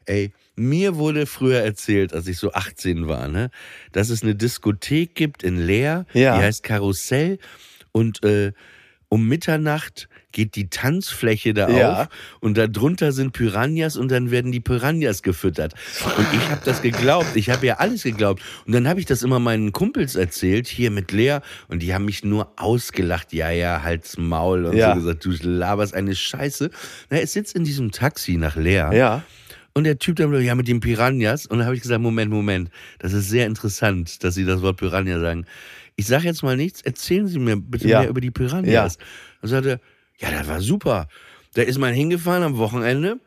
[0.06, 3.50] Ey, mir wurde früher erzählt, als ich so 18 war, ne,
[3.92, 6.36] dass es eine Diskothek gibt in Leer, Ja.
[6.38, 7.38] die heißt Karussell
[7.92, 8.52] und äh,
[9.08, 12.02] um Mitternacht geht die Tanzfläche da Ja.
[12.02, 12.08] auf
[12.40, 15.72] und da drunter sind Piranhas und dann werden die Piranhas gefüttert.
[16.18, 18.42] Und ich habe das geglaubt, ich habe ja alles geglaubt.
[18.66, 22.04] Und dann habe ich das immer meinen Kumpels erzählt, hier mit Lea, und die haben
[22.04, 23.32] mich nur ausgelacht.
[23.32, 24.90] Ja, ja, halt's Maul und Ja.
[24.94, 26.68] so gesagt, du laberst eine Scheiße.
[27.08, 29.22] Na, ich sitze in diesem Taxi nach Lea Ja.
[29.72, 31.46] und der Typ dann so, ja, mit den Piranhas.
[31.46, 34.76] Und dann habe ich gesagt, Moment, Moment, das ist sehr interessant, dass Sie das Wort
[34.78, 35.46] Piranha sagen.
[35.96, 38.00] Ich sage jetzt mal nichts, erzählen Sie mir bitte Ja.
[38.00, 38.98] mehr über die Piranhas.
[39.40, 39.80] Dann sagte er,
[40.18, 41.08] ja, das war super.
[41.54, 43.20] Da ist man hingefahren am Wochenende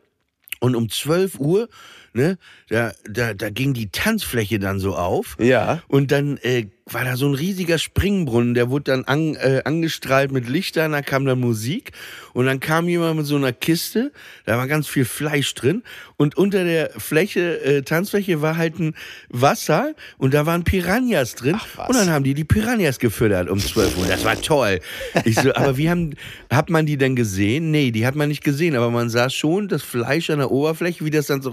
[0.60, 1.70] und um 12 Uhr,
[2.14, 2.38] ne,
[2.70, 5.38] da, da, da ging die Tanzfläche dann so auf.
[5.40, 5.82] Ja.
[5.88, 10.32] Und dann äh, war da so ein riesiger Springbrunnen, der wurde dann an, äh, angestrahlt
[10.32, 11.92] mit Lichtern, da kam dann Musik
[12.34, 14.12] und dann kam jemand mit so einer Kiste,
[14.46, 15.84] da war ganz viel Fleisch drin
[16.16, 18.96] und unter der Fläche, äh, Tanzfläche war halt ein
[19.30, 21.90] Wasser und da waren Piranhas drin was.
[21.90, 24.80] und dann haben die die Piranhas gefüttert um 12 Uhr, das war toll.
[25.26, 26.16] Ich so, aber wie haben,
[26.50, 27.72] hat man die denn gesehen?
[27.72, 31.04] Nee, die hat man nicht gesehen, aber man sah schon das Fleisch an der Oberfläche,
[31.04, 31.52] wie das dann so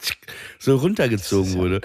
[0.58, 1.80] so runtergezogen wurde.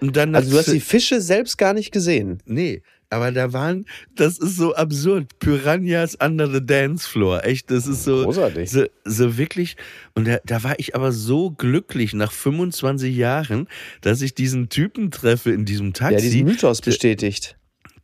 [0.00, 2.42] Und dann Also du hast die Fische selbst gar nicht gesehen.
[2.46, 5.38] Nee, aber da waren, das ist so absurd.
[5.38, 7.44] Piranhas under the dance floor.
[7.44, 8.24] Echt, das ist so.
[8.24, 8.68] Großartig.
[8.70, 9.76] So, so wirklich.
[10.14, 13.68] Und da, da war ich aber so glücklich nach 25 Jahren,
[14.00, 17.56] dass ich diesen Typen treffe in diesem Taxi, Ja, diesen Mythos bestätigt.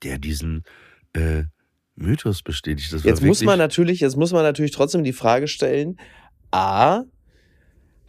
[0.05, 0.63] der diesen
[1.15, 1.45] äh,
[1.97, 2.93] Mythos bestätigt.
[2.93, 5.99] Das Jetzt muss man natürlich, jetzt muss man natürlich trotzdem die Frage stellen:
[6.53, 7.03] A,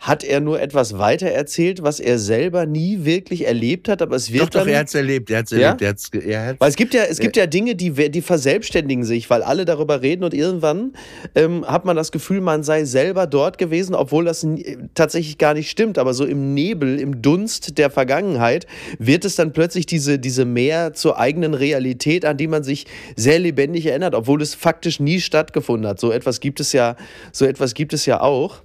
[0.02, 4.42] hat er nur etwas weitererzählt, was er selber nie wirklich erlebt hat, aber es wird
[4.46, 5.30] Doch, doch, dann, er hat's erlebt.
[5.30, 5.60] Er hat's Ja?
[5.60, 5.82] erlebt.
[5.84, 9.04] Er hat's, er hat's, Weil es gibt ja, es gibt ja Dinge, die, die verselbstständigen
[9.04, 10.94] sich, weil alle darüber reden und irgendwann
[11.36, 15.54] ähm, hat man das Gefühl, man sei selber dort gewesen, obwohl das n- tatsächlich gar
[15.54, 16.00] nicht stimmt.
[16.00, 18.66] Aber so im Nebel, im Dunst der Vergangenheit
[18.98, 23.38] wird es dann plötzlich diese, diese mehr zur eigenen Realität, an die man sich sehr
[23.38, 26.00] lebendig erinnert, obwohl es faktisch nie stattgefunden hat.
[26.00, 26.96] So etwas gibt es ja,
[27.32, 28.64] so etwas gibt es ja auch.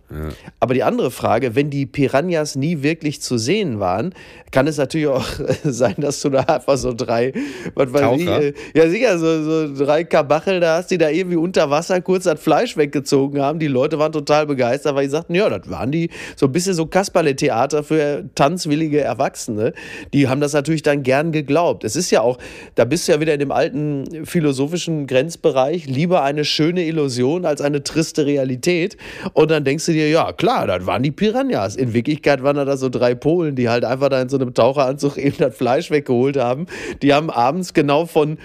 [0.60, 4.14] Aber die andere Frage, wenn die Piranhas nie wirklich zu sehen waren,
[4.52, 5.26] kann es natürlich auch
[5.64, 7.32] sein, dass du da einfach so drei,
[7.74, 11.36] was weiß ich, äh, ja sicher, so, so drei Kabachel da hast, die da irgendwie
[11.36, 13.58] unter Wasser kurz das Fleisch weggezogen haben.
[13.58, 16.74] Die Leute waren total begeistert, weil die sagten, ja, das waren die so ein bisschen
[16.74, 19.72] so Kasperle-Theater für tanzwillige Erwachsene.
[20.12, 21.84] Die haben das natürlich dann gern geglaubt.
[21.84, 22.38] Es ist ja auch,
[22.76, 27.60] da bist du ja wieder in dem alten philosophischen Grenzbereich, lieber eine schöne Illusion als
[27.60, 28.96] eine triste Realität.
[29.32, 31.76] Und dann denkst du dir, ja klar, das waren die Piranhas.
[31.76, 35.16] In Wirklichkeit waren da so drei Polen, die halt einfach da in so einem Taucheranzug
[35.16, 36.66] eben das Fleisch weggeholt haben.
[37.02, 38.38] Die haben abends genau von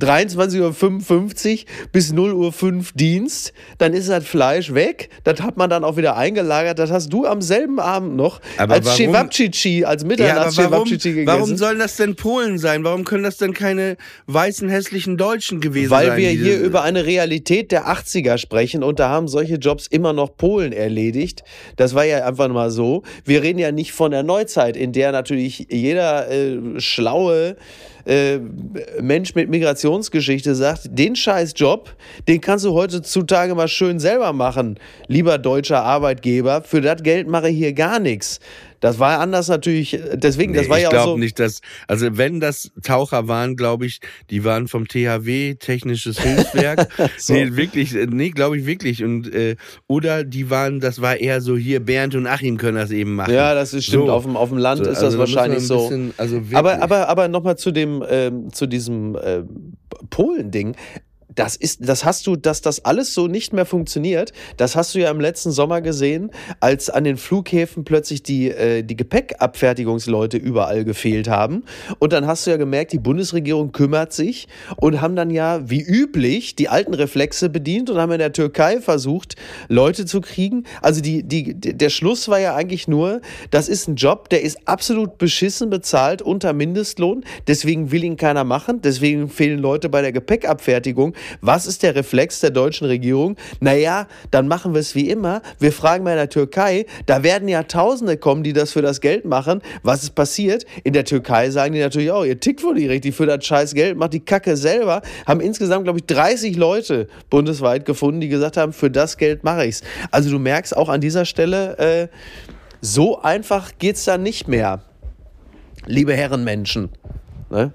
[0.00, 5.84] 23.55 Uhr bis 0.05 Uhr Dienst, dann ist das Fleisch weg, das hat man dann
[5.84, 10.02] auch wieder eingelagert, das hast du am selben Abend noch Aber als warum- Cevapcici, als
[10.02, 11.26] Ja, mitternachts warum, Cevapcici gegessen.
[11.26, 12.84] warum sollen das denn Polen sein?
[12.84, 16.18] Warum können das denn keine weißen, hässlichen Deutschen gewesen Weil sein?
[16.18, 20.12] wir die- hier über eine Realität der 80er sprechen und da haben solche Jobs immer
[20.12, 21.42] noch Polen erledigt.
[21.76, 23.02] Das war ja einfach mal so.
[23.24, 27.56] Wir reden ja nicht von der Neuzeit, in der natürlich jeder äh, schlaue
[28.04, 28.38] äh,
[29.00, 31.94] Mensch mit Migrationsgeschichte sagt, den scheiß Job,
[32.28, 36.62] den kannst du heutzutage mal schön selber machen, lieber deutscher Arbeitgeber.
[36.62, 38.40] Für das Geld mache ich hier gar nichts.
[38.82, 41.16] Das war anders natürlich, deswegen, das Nee, war ich ja auch glaube so.
[41.16, 46.88] nicht, dass, also wenn das Taucher waren, glaube ich, die waren vom THW, Technisches Hilfswerk.
[47.16, 47.32] So.
[47.32, 49.04] Nee, wirklich, äh, nee, glaube ich wirklich.
[49.04, 49.54] Und, äh,
[49.86, 53.32] oder die waren, das war eher so hier, Bernd und Achim können das eben machen.
[53.32, 54.06] Ja, das ist stimmt.
[54.06, 54.12] So.
[54.12, 55.78] Auf, dem, auf dem Land So, ist also das wahrscheinlich ein so.
[55.88, 59.74] bisschen- also aber aber, aber nochmal zu dem, ähm, zu diesem ähm,
[60.10, 60.74] Polen-Ding.
[61.34, 64.32] Das ist, das hast du, dass das alles so nicht mehr funktioniert.
[64.56, 68.82] Das hast du ja im letzten Sommer gesehen, als an den Flughäfen plötzlich die, äh,
[68.82, 71.64] die Gepäckabfertigungsleute überall gefehlt haben.
[71.98, 75.82] Und dann hast du ja gemerkt, die Bundesregierung kümmert sich und haben dann ja wie
[75.82, 79.36] üblich die alten Reflexe bedient und haben in der Türkei versucht,
[79.68, 80.64] Leute zu kriegen.
[80.80, 84.58] Also die, die, der Schluss war ja eigentlich nur, das ist ein Job, der ist
[84.66, 87.24] absolut beschissen bezahlt unter Mindestlohn.
[87.46, 88.80] Deswegen will ihn keiner machen.
[88.82, 91.14] Deswegen fehlen Leute bei der Gepäckabfertigung.
[91.40, 93.36] Was ist der Reflex der deutschen Regierung?
[93.60, 95.42] Naja, dann machen wir es wie immer.
[95.58, 99.24] Wir fragen bei der Türkei, da werden ja Tausende kommen, die das für das Geld
[99.24, 99.62] machen.
[99.82, 100.64] Was ist passiert?
[100.84, 103.74] In der Türkei sagen die natürlich auch, ihr tickt wohl nicht richtig für das scheiß
[103.74, 105.02] Geld, macht die Kacke selber.
[105.26, 109.66] Haben insgesamt, glaube ich, 30 Leute bundesweit gefunden, die gesagt haben, für das Geld mache
[109.66, 109.82] ich's.
[110.10, 112.08] Also du merkst auch an dieser Stelle, äh,
[112.80, 114.82] so einfach geht's dann nicht mehr.
[115.86, 116.90] Liebe Herrenmenschen.
[117.50, 117.72] Ne?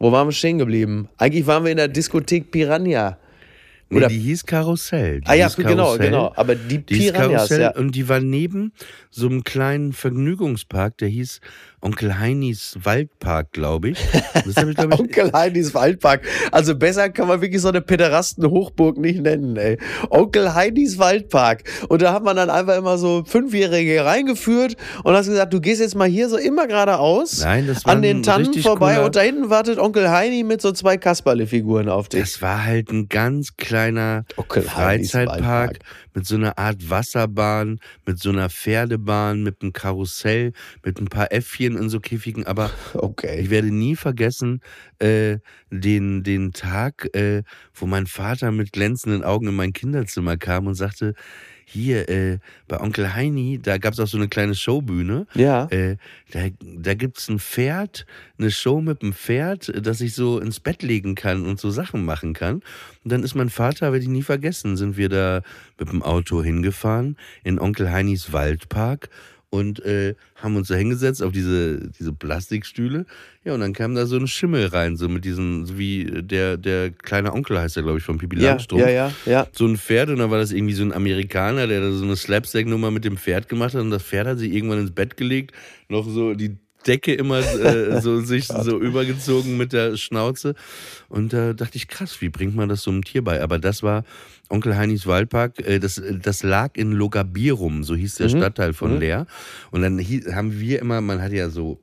[0.00, 1.08] Wo waren wir stehen geblieben?
[1.18, 3.18] Eigentlich waren wir in der Diskothek Piranha.
[3.90, 5.20] Nee, Oder- die hieß Karussell.
[5.20, 6.06] Die ah ja, hieß genau, Karussell.
[6.06, 6.32] genau.
[6.36, 7.70] Aber die Die Piranhas, Karussell ja.
[7.76, 8.72] und die war neben
[9.10, 11.40] so einem kleinen Vergnügungspark, der hieß
[11.82, 13.98] Onkel Heinis Waldpark, glaube ich.
[14.46, 16.22] Ich, glaube ich, Onkel Heinis Waldpark.
[16.52, 19.78] Also besser kann man wirklich so eine Pederasten-Hochburg nicht nennen, ey.
[20.10, 21.64] Onkel Heinis Waldpark.
[21.88, 25.80] Und da hat man dann einfach immer so Fünfjährige reingeführt und hast gesagt, du gehst
[25.80, 29.16] jetzt mal hier so immer geradeaus Nein, das war an den Tannen vorbei cooler- und
[29.16, 32.20] da hinten wartet Onkel Heini mit so zwei Kasperle-Figuren auf dich.
[32.20, 35.78] Das war halt ein ganz kleiner Onkel Freizeitpark Waldpark.
[36.14, 40.52] Mit so einer Art Wasserbahn, mit so einer Pferdebahn, mit einem Karussell,
[40.84, 42.46] mit ein paar Äffchen in so Käfigen.
[42.46, 43.40] Aber Okay.
[43.40, 44.60] ich werde nie vergessen
[44.98, 45.38] äh,
[45.70, 47.42] den, den Tag, äh,
[47.74, 51.14] wo mein Vater mit glänzenden Augen in mein Kinderzimmer kam und sagte,
[51.72, 55.26] hier, äh, bei Onkel Heini, da gab es auch so eine kleine Showbühne.
[55.34, 55.66] Ja.
[55.66, 55.96] Äh,
[56.32, 58.06] da da gibt es ein Pferd,
[58.38, 62.04] eine Show mit einem Pferd, das ich so ins Bett legen kann und so Sachen
[62.04, 62.56] machen kann.
[63.04, 65.42] Und dann ist mein Vater, werde ich nie vergessen, sind wir da
[65.78, 69.08] mit dem Auto hingefahren in Onkel Heinis Waldpark
[69.50, 73.04] und äh, haben uns da hingesetzt auf diese, diese Plastikstühle.
[73.44, 76.56] Ja, und dann kam da so ein Schimmel rein, so mit diesen, so wie der,
[76.56, 79.46] der kleine Onkel heißt er, glaube ich, von Pipi Ja, Langstrumpf ja, ja, ja.
[79.52, 82.16] so ein Pferd und dann war das irgendwie so ein Amerikaner, der da so eine
[82.16, 85.52] Slapstick-Nummer mit dem Pferd gemacht hat und das Pferd hat sich irgendwann ins Bett gelegt,
[85.88, 90.54] noch so die Decke immer äh, so sich so übergezogen mit der Schnauze.
[91.08, 93.42] Und da dachte ich, krass, wie bringt man das so einem Tier bei?
[93.42, 94.04] Aber das war
[94.48, 99.26] Onkel Heinis Waldpark, äh, das, das lag in Logabirum, so hieß der Stadtteil von Leer.
[99.70, 101.78] Und dann haben wir immer, man hat ja so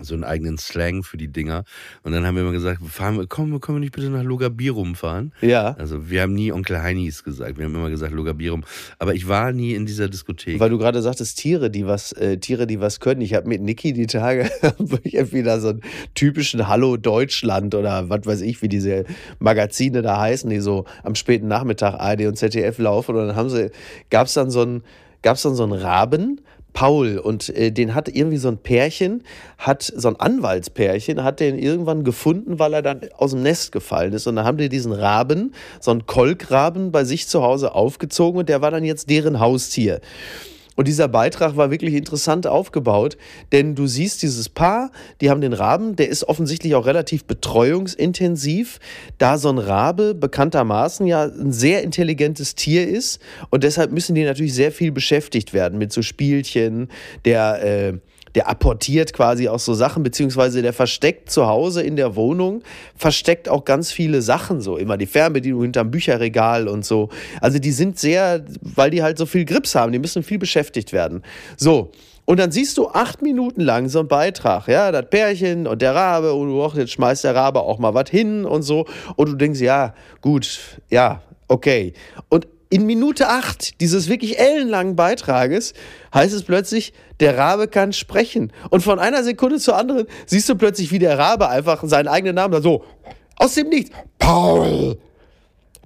[0.00, 1.64] so einen eigenen Slang für die Dinger.
[2.02, 4.94] Und dann haben wir immer gesagt, fahren wir, komm, können wir nicht bitte nach Logabirum
[4.94, 5.32] fahren?
[5.40, 5.76] Ja.
[5.78, 8.64] Also wir haben nie Onkel Heinis gesagt, wir haben immer gesagt Logabirum.
[8.98, 10.58] Aber ich war nie in dieser Diskothek.
[10.58, 13.20] Weil du gerade sagtest, Tiere, die was, äh, Tiere, die was können.
[13.20, 15.82] Ich habe mit Niki die Tage wirklich wieder so einen
[16.14, 19.04] typischen Hallo Deutschland oder was weiß ich, wie diese
[19.38, 23.14] Magazine da heißen, die so am späten Nachmittag ARD und ZDF laufen.
[23.14, 23.70] Und dann haben sie,
[24.10, 24.82] gab es dann so einen,
[25.22, 26.40] gab's dann so einen Raben.
[26.74, 29.22] Paul und äh, den hat irgendwie so ein Pärchen,
[29.56, 34.12] hat so ein Anwaltspärchen, hat den irgendwann gefunden, weil er dann aus dem Nest gefallen
[34.12, 34.26] ist.
[34.26, 38.48] Und dann haben die diesen Raben, so einen Kolkraben bei sich zu Hause aufgezogen und
[38.48, 40.00] der war dann jetzt deren Haustier.
[40.76, 43.16] Und dieser Beitrag war wirklich interessant aufgebaut,
[43.52, 48.80] denn du siehst dieses Paar, die haben den Raben, der ist offensichtlich auch relativ betreuungsintensiv,
[49.18, 54.24] da so ein Rabe bekanntermaßen ja ein sehr intelligentes Tier ist und deshalb müssen die
[54.24, 56.88] natürlich sehr viel beschäftigt werden mit so Spielchen,
[57.24, 57.92] der äh,
[58.34, 62.62] der apportiert quasi auch so Sachen, beziehungsweise der versteckt zu Hause in der Wohnung,
[62.96, 64.76] versteckt auch ganz viele Sachen so.
[64.76, 67.10] Immer die Fernbedienung hinterm Bücherregal und so.
[67.40, 70.92] Also die sind sehr, weil die halt so viel Grips haben, die müssen viel beschäftigt
[70.92, 71.22] werden.
[71.56, 71.92] So.
[72.26, 75.94] Und dann siehst du acht Minuten lang so einen Beitrag, ja, das Pärchen und der
[75.94, 78.86] Rabe und oh, jetzt schmeißt der Rabe auch mal was hin und so.
[79.16, 81.92] Und du denkst, ja, gut, ja, okay.
[82.30, 85.74] Und in Minute acht dieses wirklich ellenlangen Beitrages
[86.12, 88.52] heißt es plötzlich, der Rabe kann sprechen.
[88.68, 92.34] Und von einer Sekunde zur anderen siehst du plötzlich, wie der Rabe einfach seinen eigenen
[92.34, 92.84] Namen da so
[93.36, 93.92] aus dem Nichts.
[94.18, 94.98] Paul!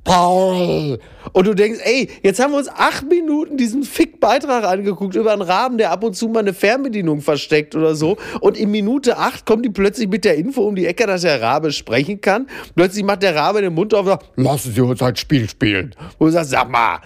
[0.05, 0.99] Paul!
[1.33, 5.43] Und du denkst, ey, jetzt haben wir uns acht Minuten diesen Fick-Beitrag angeguckt über einen
[5.43, 8.17] Raben, der ab und zu mal eine Fernbedienung versteckt oder so.
[8.41, 11.41] Und in Minute acht kommt die plötzlich mit der Info um die Ecke, dass der
[11.43, 12.47] Rabe sprechen kann.
[12.75, 15.95] Plötzlich macht der Rabe den Mund auf und sagt, lassen Sie uns ein Spiel spielen.
[16.19, 17.01] Und du sagst, sag mal,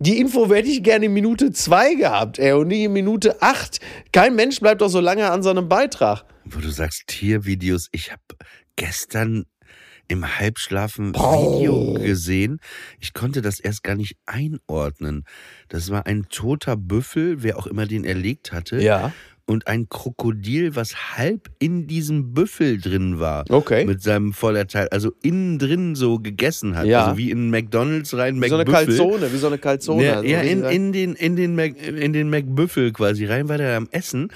[0.00, 3.80] die Info hätte ich gerne in Minute zwei gehabt, ey, und nicht in Minute acht.
[4.12, 6.24] Kein Mensch bleibt doch so lange an so einem Beitrag.
[6.44, 8.20] Wo du sagst Tiervideos, ich habe
[8.76, 9.46] gestern
[10.08, 11.58] im Halbschlafen Paul.
[11.58, 12.60] Video gesehen.
[13.00, 15.24] Ich konnte das erst gar nicht einordnen.
[15.68, 18.80] Das war ein toter Büffel, wer auch immer den erlegt hatte.
[18.82, 19.12] Ja.
[19.46, 23.44] und ein Krokodil, was halb in diesem Büffel drin war.
[23.50, 23.84] Okay.
[23.84, 26.86] Mit seinem Vollerteil, also innen drin so gegessen hat.
[26.86, 27.04] Ja.
[27.04, 28.96] Also wie in McDonalds rein, Wie so eine McBüffel.
[28.96, 30.04] Calzone, wie so eine Calzone.
[30.04, 33.58] Ja, also ja in, in den, in den, Mac, in den McBüffel quasi rein war
[33.58, 34.28] der am Essen.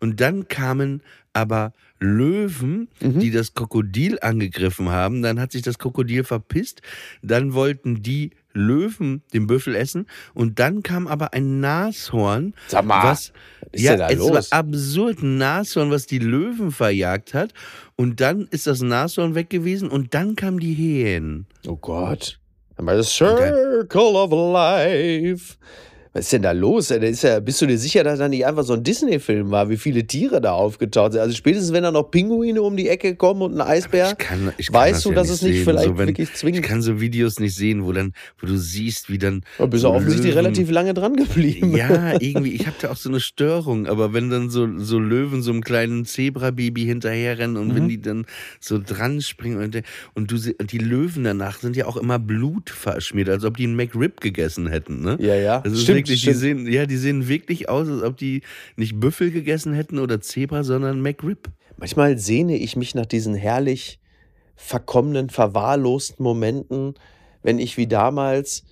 [0.00, 1.00] Und dann kamen
[1.32, 3.20] aber Löwen, Mhm.
[3.20, 5.22] die das Krokodil angegriffen haben.
[5.22, 6.82] Dann hat sich das Krokodil verpisst.
[7.22, 10.06] Dann wollten die Löwen den Büffel essen.
[10.34, 13.32] Und dann kam aber ein Nashorn, Sag mal, was
[13.72, 14.30] ist ja, da es los?
[14.50, 17.52] war absurd, ein Nashorn, was die Löwen verjagt hat.
[17.96, 21.46] Und dann ist das Nashorn weg gewesen und dann kamen die Hähen.
[21.66, 22.38] Oh Gott.
[22.78, 23.86] Das Circle
[24.16, 25.54] of Life.
[26.16, 26.88] Was ist denn da los?
[26.88, 29.68] Da ist ja, bist du dir sicher, dass da nicht einfach so ein Disney-Film war,
[29.68, 31.20] wie viele Tiere da aufgetaucht sind?
[31.20, 34.50] Also spätestens, wenn da noch Pinguine um die Ecke kommen und ein Eisbär, Ich kann,
[34.56, 35.64] ich kann weißt das du, ja dass es nicht sehen.
[35.64, 36.64] vielleicht so, wenn, wirklich Ich zwingend...
[36.64, 39.42] kann so Videos nicht sehen, wo dann, wo du siehst, wie dann.
[39.58, 41.76] Da bist du offensichtlich relativ lange dran geblieben.
[41.76, 45.42] Ja, irgendwie, ich habe da auch so eine Störung, aber wenn dann so, so Löwen
[45.42, 47.74] so einem kleinen Zebrababy hinterherrennen und Mhm.
[47.74, 48.26] wenn die dann
[48.58, 49.82] so dran springen und,
[50.14, 53.64] und du und die Löwen danach sind ja auch immer Blut verschmiert, als ob die
[53.64, 55.16] einen McRib gegessen hätten, ne?
[55.20, 55.60] Ja, ja.
[55.60, 56.36] Das Stimmt, wirklich, stimmt.
[56.36, 58.42] die sehen, ja, die sehen wirklich aus, als ob die
[58.76, 61.50] nicht Büffel gegessen hätten oder Zebra, sondern McRib.
[61.76, 64.00] Manchmal sehne ich mich nach diesen herrlich
[64.56, 66.94] verkommenen, verwahrlosten Momenten,
[67.42, 68.64] wenn ich wie damals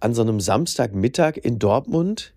[0.00, 2.34] an so einem Samstagmittag in Dortmund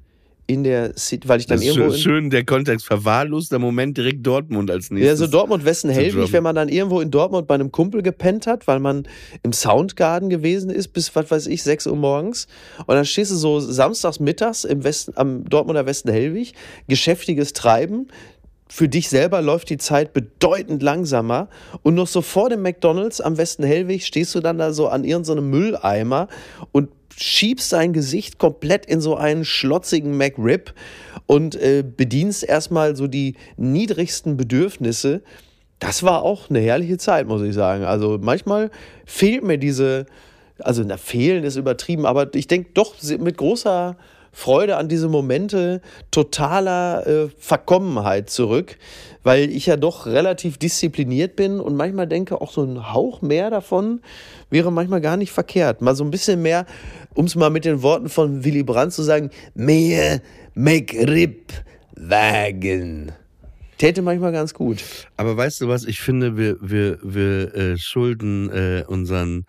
[0.52, 4.26] in der City, weil ich dann Das irgendwo schön, schön der Kontext, verwahrloster Moment direkt
[4.28, 5.20] Dortmund als Ja, nächstes.
[5.20, 6.34] so Dortmund-Westen-Hellwig, droppen.
[6.34, 9.08] wenn man dann irgendwo in Dortmund bei einem Kumpel gepennt hat, weil man
[9.44, 12.48] im Soundgarden gewesen ist bis, was weiß ich, 6 Uhr morgens.
[12.86, 16.54] Und dann stehst du so samstags mittags im Westen, am Dortmunder Westen-Hellwig,
[16.88, 18.08] geschäftiges Treiben.
[18.68, 21.50] Für dich selber läuft die Zeit bedeutend langsamer.
[21.84, 25.50] Und noch so vor dem McDonalds am Westen-Hellwig stehst du dann da so an irgendeinem
[25.50, 26.28] Mülleimer
[26.72, 26.90] und
[27.22, 30.74] schiebst dein Gesicht komplett in so einen schlotzigen McRib
[31.28, 35.22] und äh, bedienst erstmal so die niedrigsten Bedürfnisse.
[35.80, 37.84] Das war auch eine herrliche Zeit, muss ich sagen.
[37.84, 38.72] Also manchmal
[39.06, 40.06] fehlt mir diese,
[40.60, 43.98] also na, fehlen ist übertrieben, aber ich denke doch mit großer
[44.32, 48.78] Freude an diese Momente totaler äh, Verkommenheit zurück,
[49.24, 53.50] weil ich ja doch relativ diszipliniert bin und manchmal denke, auch so ein Hauch mehr
[53.50, 54.02] davon
[54.50, 55.82] wäre manchmal gar nicht verkehrt.
[55.82, 56.66] Mal so ein bisschen mehr,
[57.14, 60.22] um es mal mit den Worten von Willy Brandt zu sagen, mehr
[60.56, 61.52] McRib-Wagen.
[63.78, 64.84] Täte manchmal ganz gut.
[65.18, 69.46] Aber weißt du was, ich finde, wir, wir, wir äh, schulden äh, unseren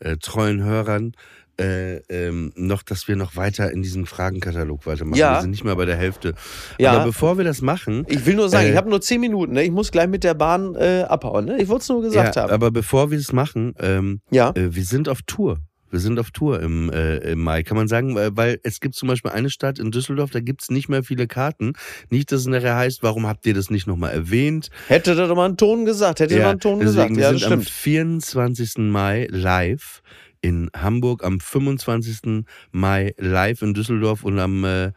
[0.00, 1.12] äh, treuen Hörern
[1.60, 5.18] äh, ähm, noch, dass wir noch weiter in diesem Fragenkatalog weitermachen.
[5.18, 5.34] Ja.
[5.36, 6.34] Wir sind nicht mal bei der Hälfte.
[6.78, 6.92] Ja.
[6.92, 8.04] Aber bevor wir das machen.
[8.08, 9.52] Ich will nur sagen, Äh, ich habe nur zehn Minuten.
[9.54, 9.64] Ne?
[9.64, 11.46] Ich muss gleich mit der Bahn äh, abhauen.
[11.46, 11.60] Ne?
[11.60, 12.52] Ich wollte es nur gesagt ja, haben.
[12.52, 14.50] aber bevor wir es machen, ähm, Ja.
[14.50, 15.58] äh, wir sind auf Tour.
[15.90, 18.94] Wir sind auf Tour im, äh, im Mai, kann man sagen, weil, weil es gibt
[18.94, 21.72] zum Beispiel eine Stadt in Düsseldorf, da gibt's nicht mehr viele Karten.
[22.10, 24.68] Nicht, dass es nachher heißt, warum habt ihr das nicht nochmal erwähnt?
[24.88, 26.20] Hätte da doch mal einen Ton gesagt.
[26.20, 27.08] Hätte ja, mal einen Ton gesagt.
[27.08, 27.74] deswegen, Ja, wir das sind am stimmt.
[27.74, 28.74] 24.
[28.90, 30.02] Mai live
[30.40, 32.44] in Hamburg, am 25.
[32.72, 34.92] Mai live in Düsseldorf und am äh,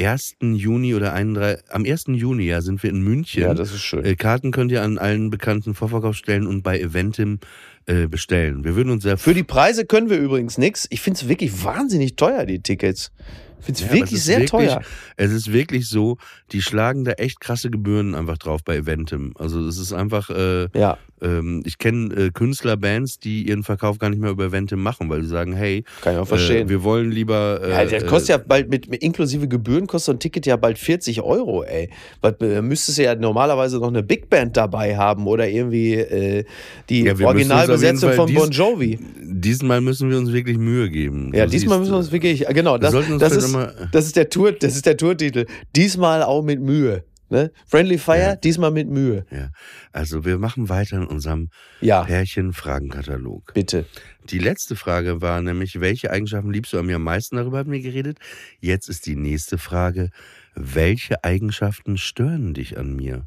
[0.00, 0.36] 1.
[0.40, 2.04] Juni oder 31, am 1.
[2.08, 3.42] Juni ja, sind wir in München.
[3.42, 4.04] Ja, das ist schön.
[4.04, 7.38] Äh, Karten könnt ihr an allen bekannten Vorverkaufsstellen und bei Eventim
[7.86, 8.64] äh, bestellen.
[8.64, 10.86] Wir würden uns sehr Für die Preise können wir übrigens nichts.
[10.90, 13.10] Ich finde es wirklich wahnsinnig teuer, die Tickets.
[13.58, 14.82] Ich finde es Ja, es wirklich sehr wirklich- teuer.
[15.18, 16.16] Es ist wirklich so,
[16.52, 19.34] die schlagen da echt krasse Gebühren einfach drauf bei Eventim.
[19.38, 20.96] Also es ist einfach, äh, Ja.
[21.22, 25.22] Ähm, ich kenne äh, Künstlerbands, die ihren Verkauf gar nicht mehr über Eventim machen, weil
[25.22, 26.66] sie sagen, hey, Kann ich auch verstehen.
[26.66, 27.60] Äh, wir wollen lieber.
[27.62, 30.56] Äh, Ja, das kostet ja bald mit, mit inklusive Gebühren kostet so ein Ticket ja
[30.56, 31.90] bald 40 Euro, ey.
[32.20, 36.44] Was, äh, müsstest du ja normalerweise noch eine Big Band dabei haben oder irgendwie äh,
[36.88, 38.98] die Ja, Originalbesetzung von dies- Bon Jovi.
[39.22, 41.32] Diesmal müssen wir uns wirklich Mühe geben.
[41.34, 43.56] Ja, Du diesmal siehst, müssen wir uns wirklich, äh, genau, das, das, vielleicht ist,
[43.92, 45.46] das ist der Tour, das ist der Tourtitel.
[45.76, 47.04] Diesmal auch mit Mühe.
[47.30, 47.52] Ne?
[47.66, 48.36] Friendly Fire, Ja.
[48.36, 49.24] diesmal mit Mühe.
[49.30, 49.50] Ja,
[49.92, 51.48] also wir machen weiter in unserem
[51.80, 53.54] Ja, Pärchen-Fragenkatalog.
[53.54, 53.86] bitte.
[54.24, 57.36] Die letzte Frage war nämlich, welche Eigenschaften liebst du an mir am meisten?
[57.36, 58.18] Darüber haben wir geredet.
[58.60, 60.10] Jetzt ist die nächste Frage,
[60.54, 63.26] welche Eigenschaften stören dich an mir?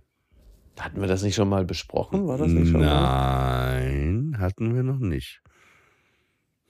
[0.79, 2.27] Hatten wir das nicht schon mal besprochen?
[2.27, 3.79] War das nicht schon mal?
[3.79, 5.41] Nein, hatten wir noch nicht.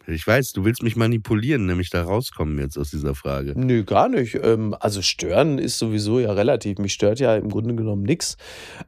[0.06, 3.54] Ich weiß, du willst mich manipulieren, nämlich da rauskommen jetzt aus dieser Frage.
[3.56, 4.38] Nö, gar nicht.
[4.42, 6.78] Ähm, also stören ist sowieso ja relativ.
[6.78, 8.38] Mich stört ja im Grunde genommen nichts.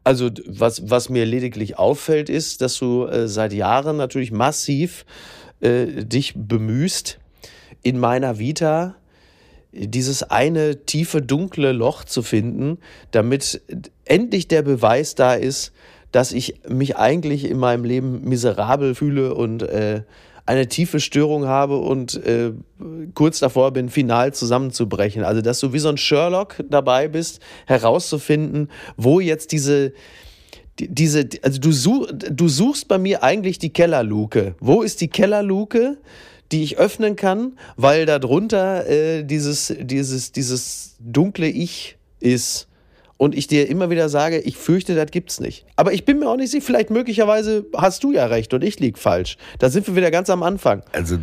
[0.03, 5.05] Also was, was mir lediglich auffällt, ist, dass du äh, seit Jahren natürlich massiv
[5.61, 7.20] äh, dich bemühst,
[7.82, 8.95] in meiner Vita
[9.72, 12.80] dieses eine tiefe, dunkle Loch zu finden,
[13.11, 13.61] damit
[14.05, 15.74] endlich der Beweis da ist,
[16.11, 20.03] dass ich mich eigentlich in meinem Leben miserabel fühle und äh,
[20.45, 22.51] eine tiefe Störung habe und äh,
[23.15, 25.23] kurz davor bin, final zusammenzubrechen.
[25.23, 29.93] Also, dass du wie so ein Sherlock dabei bist, herauszufinden, wo jetzt diese,
[30.79, 34.55] die- diese, also du, such, du suchst bei mir eigentlich die Kellerluke.
[34.59, 35.97] Wo ist die Kellerluke,
[36.51, 42.67] die ich öffnen kann, weil darunter äh, dieses, dieses, dieses dunkle Ich ist.
[43.18, 45.66] Und ich dir immer wieder sage, ich fürchte, das gibt's nicht.
[45.78, 48.78] Aber ich bin mir auch nicht sicher, vielleicht möglicherweise hast du ja recht und ich
[48.82, 49.38] lieg falsch.
[49.57, 50.84] Da sind wir wieder ganz am Anfang.
[50.91, 51.18] Also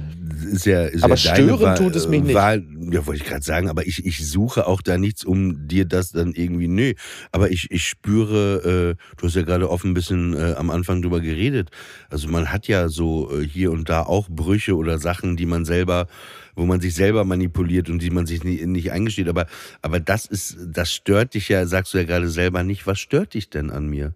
[0.51, 2.35] ist ja, ist Aber ja stören Wahl- tut es mich nicht.
[2.35, 5.85] Wahl, ja, wollte ich gerade sagen, aber ich, ich suche auch da nichts, um dir
[5.85, 6.95] das dann irgendwie, nö.
[7.31, 11.03] Aber ich, ich spüre, äh, du hast ja gerade offen ein bisschen äh, am Anfang
[11.03, 11.69] drüber geredet.
[12.09, 15.67] Also man hat ja so äh, hier und da auch Brüche oder Sachen, die man
[15.67, 16.07] selber,
[16.55, 19.29] wo man sich selber manipuliert und die man sich nie, nicht eingesteht.
[19.29, 19.47] Aber,
[19.81, 22.87] aber das ist, das stört dich ja, sagst du ja gerade selber nicht.
[22.87, 24.15] Was stört dich denn an mir?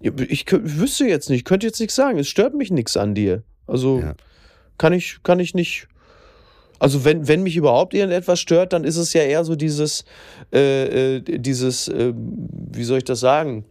[0.00, 2.18] Ich, kö- wüsste jetzt nicht, könnte jetzt nichts sagen.
[2.18, 3.42] Es stört mich nichts an dir.
[3.66, 4.14] Also Ja.
[4.78, 5.88] kann ich, kann ich nicht.
[6.78, 10.04] Also wenn, wenn mich überhaupt irgendetwas stört, dann ist es ja eher so dieses,
[10.52, 13.64] äh, äh, dieses, äh, wie soll ich das sagen?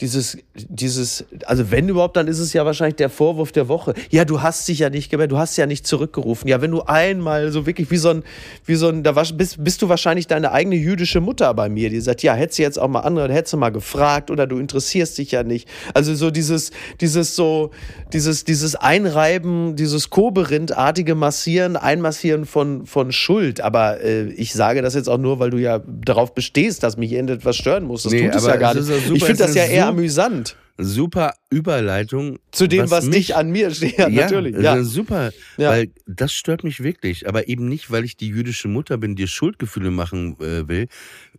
[0.00, 3.94] Dieses, dieses, also wenn überhaupt, dann ist es ja wahrscheinlich der Vorwurf der Woche.
[4.10, 6.48] Ja, du hast dich ja nicht gemeldet, du hast ja nicht zurückgerufen.
[6.48, 8.22] Ja, wenn du einmal so wirklich wie so ein,
[8.64, 11.90] wie so ein, da war, bist, bist du wahrscheinlich deine eigene jüdische Mutter bei mir,
[11.90, 14.58] die sagt, ja, hättest du jetzt auch mal andere, hättest du mal gefragt oder du
[14.58, 15.68] interessierst dich ja nicht.
[15.94, 16.70] Also so dieses,
[17.00, 17.72] dieses so,
[18.12, 23.60] dieses, dieses Einreiben, dieses Koberint-artige Massieren, Einmassieren von, von Schuld.
[23.60, 27.10] Aber äh, ich sage das jetzt auch nur, weil du ja darauf bestehst, dass mich
[27.10, 28.04] irgendetwas stören muss.
[28.04, 28.84] Das Nee, tut es ja gar nicht.
[28.84, 30.56] super, ich finde das ja eher amüsant.
[30.80, 32.38] Super Überleitung.
[32.52, 33.98] Zu dem, was, mich- dich an mir steht.
[33.98, 34.56] Ja, natürlich.
[34.56, 35.70] Ja, super, Ja.
[35.70, 37.28] weil das stört mich wirklich.
[37.28, 40.86] Aber eben nicht, weil ich die jüdische Mutter bin, dir Schuldgefühle machen äh, will.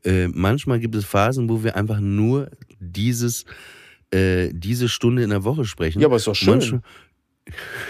[0.04, 2.50] Äh, manchmal gibt es Phasen, wo wir einfach nur
[2.82, 3.46] dieses,
[4.12, 6.02] äh, diese Stunde in der Woche sprechen.
[6.02, 6.50] Ja, aber ist doch schön.
[6.58, 6.82] Manchmal,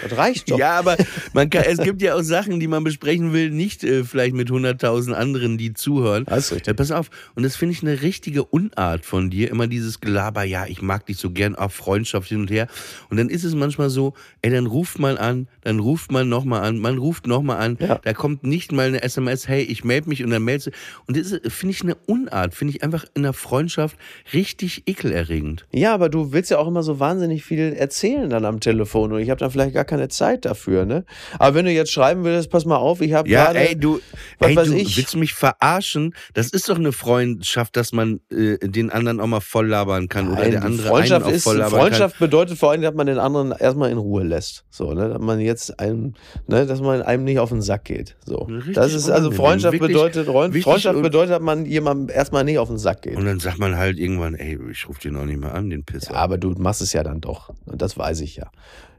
[0.02, 0.58] Das reicht doch.
[0.58, 0.96] ja, aber
[1.32, 4.50] man kann, es gibt ja auch Sachen, die man besprechen will, nicht äh, vielleicht mit
[4.50, 6.24] 100.000 anderen, die zuhören.
[6.24, 6.66] Das ist richtig.
[6.68, 7.10] Ja, pass auf.
[7.34, 9.50] Und das finde ich eine richtige Unart von dir.
[9.50, 12.66] Immer dieses Gelaber, ja, ich mag dich so gern, auch Freundschaft hin und her.
[13.08, 16.62] Und dann ist es manchmal so, ey, dann ruft man an, dann ruft man nochmal
[16.62, 17.76] an, man ruft nochmal an.
[17.80, 18.00] Ja.
[18.02, 20.70] Da kommt nicht mal eine SMS, hey, ich melde mich und dann meldest du.
[21.06, 23.96] Und das finde ich eine Unart, finde ich einfach in der Freundschaft
[24.32, 25.66] richtig ekelerregend.
[25.72, 29.20] Ja, aber du willst ja auch immer so wahnsinnig viel erzählen dann am Telefon und
[29.20, 31.04] ich habe dann vielleicht gar keine Zeit dafür, ne?
[31.38, 34.00] Aber wenn du jetzt schreiben würdest, pass mal auf, ich habe Ja, gerade ey, du,
[34.38, 34.96] was ey, du ich.
[34.96, 36.14] willst du mich verarschen?
[36.34, 40.28] Das ist doch eine Freundschaft, dass man äh, den anderen auch mal voll labern kann
[40.28, 42.82] oder Nein, der die andere Freundschaft einen auch ist voll labern Freundschaft bedeutet vor allem,
[42.82, 45.08] dass man den anderen erstmal in Ruhe lässt, so, ne?
[45.08, 46.14] Dass man jetzt einem,
[46.46, 48.36] ne, dass man einem nicht auf den Sack geht, so.
[48.42, 49.30] Richtig das ist also.
[49.30, 50.26] Freundschaft Wirklich bedeutet
[50.62, 53.12] Freundschaft und- bedeutet, dass man jemandem erstmal nicht auf den Sack geht.
[53.14, 53.22] kann.
[53.22, 55.84] Und dann sagt man halt irgendwann, ey, ich rufe den auch nicht mehr an, den
[55.84, 56.12] Pisser.
[56.12, 57.50] Ja, aber du machst es ja dann doch.
[57.66, 58.50] Und das weiß ich ja.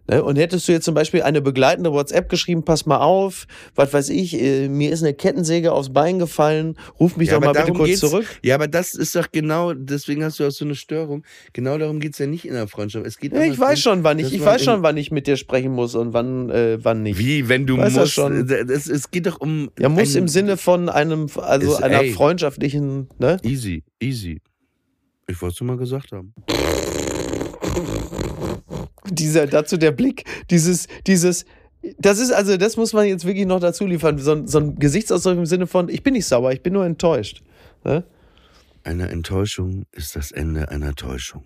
[0.09, 0.23] Ne?
[0.23, 3.45] Und hättest du jetzt zum Beispiel eine begleitende WhatsApp geschrieben, pass mal auf,
[3.75, 7.45] was weiß ich, äh, mir ist eine Kettensäge aufs Bein gefallen, ruf mich Ja, doch
[7.45, 8.25] mal bitte kurz geht's- zurück.
[8.43, 11.23] Ja, aber das ist doch genau, deswegen hast du auch so eine Störung.
[11.53, 13.05] Genau darum geht's ja nicht in der Freundschaft.
[13.05, 15.37] Es geht Ja, ich weiß schon, wann ich, ich weiß schon, wann ich mit dir
[15.37, 17.19] sprechen muss und wann, äh, wann nicht.
[17.19, 18.13] Wie, wenn du Weiß ja musst.
[18.13, 18.47] schon.
[18.47, 19.69] Das, es geht doch um.
[19.79, 22.11] Ja, muss im Sinne von einem, also Ist- einer ey.
[22.11, 23.37] freundschaftlichen, ne?
[23.43, 24.41] Easy, easy.
[25.27, 26.33] Ich wollte es mal gesagt haben.
[29.09, 31.45] Dieser, dazu der Blick, dieses, dieses,
[31.97, 34.75] das ist also, das muss man jetzt wirklich noch dazu liefern, so, ein- so ein
[34.77, 37.41] Gesichtsausdruck im Sinne von, ich bin nicht sauer, ich bin nur enttäuscht.
[37.83, 38.03] Ne?
[38.83, 41.43] Eine Enttäuschung ist das Ende einer Täuschung.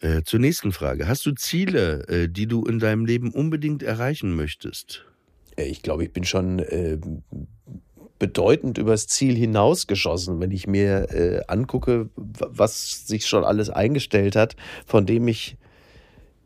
[0.00, 1.08] Äh, zur nächsten Frage.
[1.08, 5.04] Hast du Ziele, äh, die du in deinem Leben unbedingt erreichen möchtest?
[5.56, 6.98] Äh, Ich glaube, ich bin schon äh,
[8.18, 14.56] bedeutend übers Ziel hinausgeschossen, wenn ich mir äh, angucke, was sich schon alles eingestellt hat,
[14.86, 15.56] von dem ich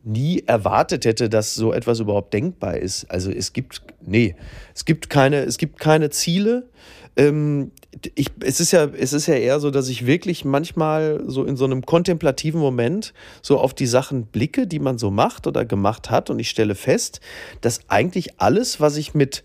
[0.05, 3.05] nie erwartet hätte, dass so etwas überhaupt denkbar ist.
[3.05, 4.35] Also es gibt, nee,
[4.73, 6.69] es gibt keine, es gibt keine Ziele.
[7.17, 7.71] Ähm,
[8.13, 11.57] ich, es, ist ja, es ist ja eher so, dass ich wirklich manchmal so in
[11.57, 16.11] so einem kontemplativen Moment so auf die Sachen blicke, die man so macht oder gemacht
[16.11, 17.21] hat und ich stelle fest,
[17.61, 19.43] dass eigentlich alles, was ich mit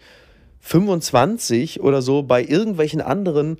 [0.61, 3.58] 25 oder so bei irgendwelchen anderen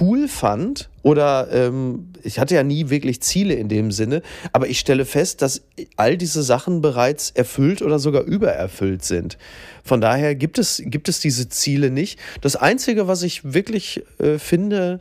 [0.00, 4.22] cool fand oder ähm, ich hatte ja nie wirklich Ziele in dem Sinne,
[4.52, 5.62] aber ich stelle fest, dass
[5.96, 9.38] all diese Sachen bereits erfüllt oder sogar übererfüllt sind.
[9.84, 12.18] Von daher gibt es, gibt es diese Ziele nicht.
[12.40, 15.00] Das Einzige, was ich wirklich äh, finde,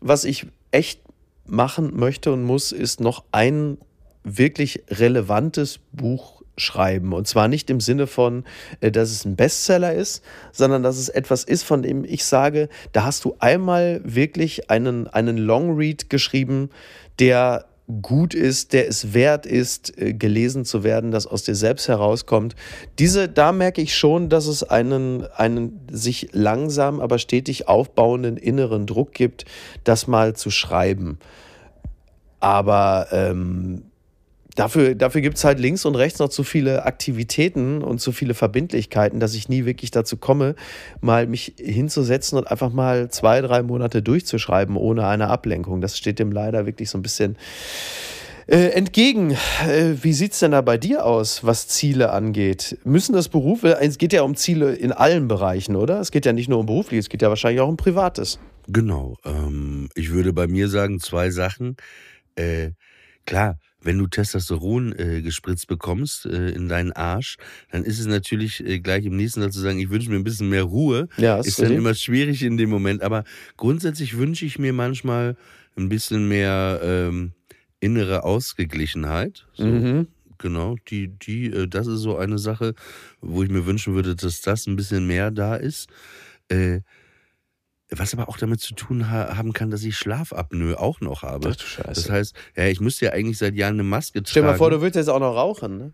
[0.00, 1.00] was ich echt
[1.46, 3.78] machen möchte und muss, ist noch ein
[4.22, 7.12] wirklich relevantes Buch schreiben.
[7.12, 8.44] Und zwar nicht im Sinne von,
[8.80, 12.68] äh, dass es ein Bestseller ist, sondern dass es etwas ist, von dem ich sage,
[12.92, 16.70] da hast du einmal wirklich einen, einen Long Read geschrieben,
[17.18, 17.66] der
[18.00, 22.56] gut ist, der es wert ist, äh, gelesen zu werden, das aus dir selbst herauskommt.
[22.98, 28.86] Diese, da merke ich schon, dass es einen, einen sich langsam, aber stetig aufbauenden inneren
[28.86, 29.44] Druck gibt,
[29.84, 31.18] das mal zu schreiben.
[32.40, 33.82] Aber ähm,
[34.54, 38.34] dafür, dafür gibt es halt links und rechts noch zu viele Aktivitäten und zu viele
[38.34, 40.54] Verbindlichkeiten, dass ich nie wirklich dazu komme,
[41.00, 45.80] mal mich hinzusetzen und einfach mal zwei, drei Monate durchzuschreiben ohne eine Ablenkung.
[45.80, 47.36] Das steht dem leider wirklich so ein bisschen
[48.46, 49.32] äh, entgegen.
[49.66, 52.78] Äh, wie sieht es denn da bei dir aus, was Ziele angeht?
[52.84, 56.00] Müssen das Berufe, es geht ja um Ziele in allen Bereichen, oder?
[56.00, 58.38] Es geht ja nicht nur um beruflich, es geht ja wahrscheinlich auch um privates.
[58.68, 59.16] Genau.
[59.24, 61.76] Ähm, ich würde bei mir sagen, zwei Sachen.
[62.36, 62.70] Äh,
[63.26, 67.36] klar, wenn du Testosteron äh, gespritzt bekommst äh, in deinen Arsch,
[67.70, 70.24] dann ist es natürlich äh, gleich im nächsten Satz zu sagen, ich wünsche mir ein
[70.24, 71.08] bisschen mehr Ruhe.
[71.16, 73.02] Ja, ist dann immer schwierig in dem Moment.
[73.02, 73.24] Aber
[73.56, 75.36] grundsätzlich wünsche ich mir manchmal
[75.76, 77.32] ein bisschen mehr ähm,
[77.80, 79.46] innere Ausgeglichenheit.
[79.54, 79.66] So.
[79.66, 80.06] Mhm.
[80.38, 82.74] Genau, die, die, äh, das ist so eine Sache,
[83.20, 85.88] wo ich mir wünschen würde, dass das ein bisschen mehr da ist.
[86.48, 86.80] Äh,
[87.98, 91.50] was aber auch damit zu tun ha haben kann, dass ich Schlafapnoe auch noch habe.
[91.52, 91.88] Ach du Scheiße.
[91.94, 94.26] Das heißt, ja, ich müsste ja eigentlich seit Jahren eine Maske tragen.
[94.28, 95.92] Stell dir mal vor, du willst jetzt auch noch rauchen, ne?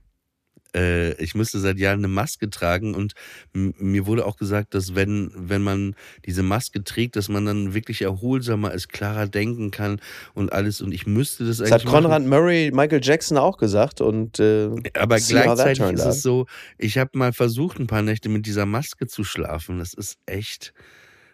[0.75, 3.15] äh, ich müsste seit Jahren eine Maske tragen und
[3.53, 5.95] mir wurde auch gesagt, dass wenn, wenn man
[6.27, 10.01] diese Maske trägt, dass man dann wirklich erholsamer ist, klarer denken kann
[10.35, 10.81] und alles.
[10.81, 11.73] Und ich müsste das eigentlich.
[11.73, 16.47] Das hat Conrad Murray Michael Jackson auch gesagt und äh, aber gleichzeitig ist es so,
[16.79, 19.79] ich habe mal versucht, ein paar Nächte mit dieser Maske zu schlafen.
[19.79, 20.73] Das ist echt.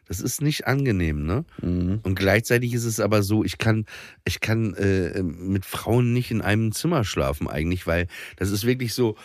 [0.09, 1.45] Das ist nicht angenehm, ne?
[1.61, 1.99] Mhm.
[2.05, 3.87] Und gleichzeitig ist es aber so, ich kann,
[4.25, 8.95] ich kann äh, mit Frauen nicht in einem Zimmer schlafen eigentlich, weil das ist wirklich
[8.95, 9.17] so.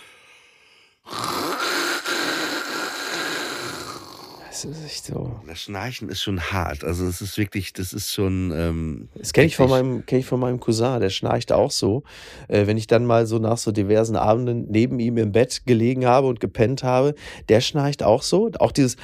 [4.48, 5.40] Das ist echt so.
[5.48, 6.84] Das Schnarchen ist schon hart.
[6.84, 8.52] Also es ist wirklich, das ist schon.
[8.54, 12.04] Ähm, das kenne ich, von meinem- ich von meinem Cousin, der schnarcht auch so.
[12.48, 16.06] Äh, wenn ich dann mal so nach so diversen Abenden neben ihm im Bett gelegen
[16.06, 17.16] habe und gepennt habe,
[17.50, 18.52] der schnarcht auch so.
[18.60, 18.98] Auch dieses.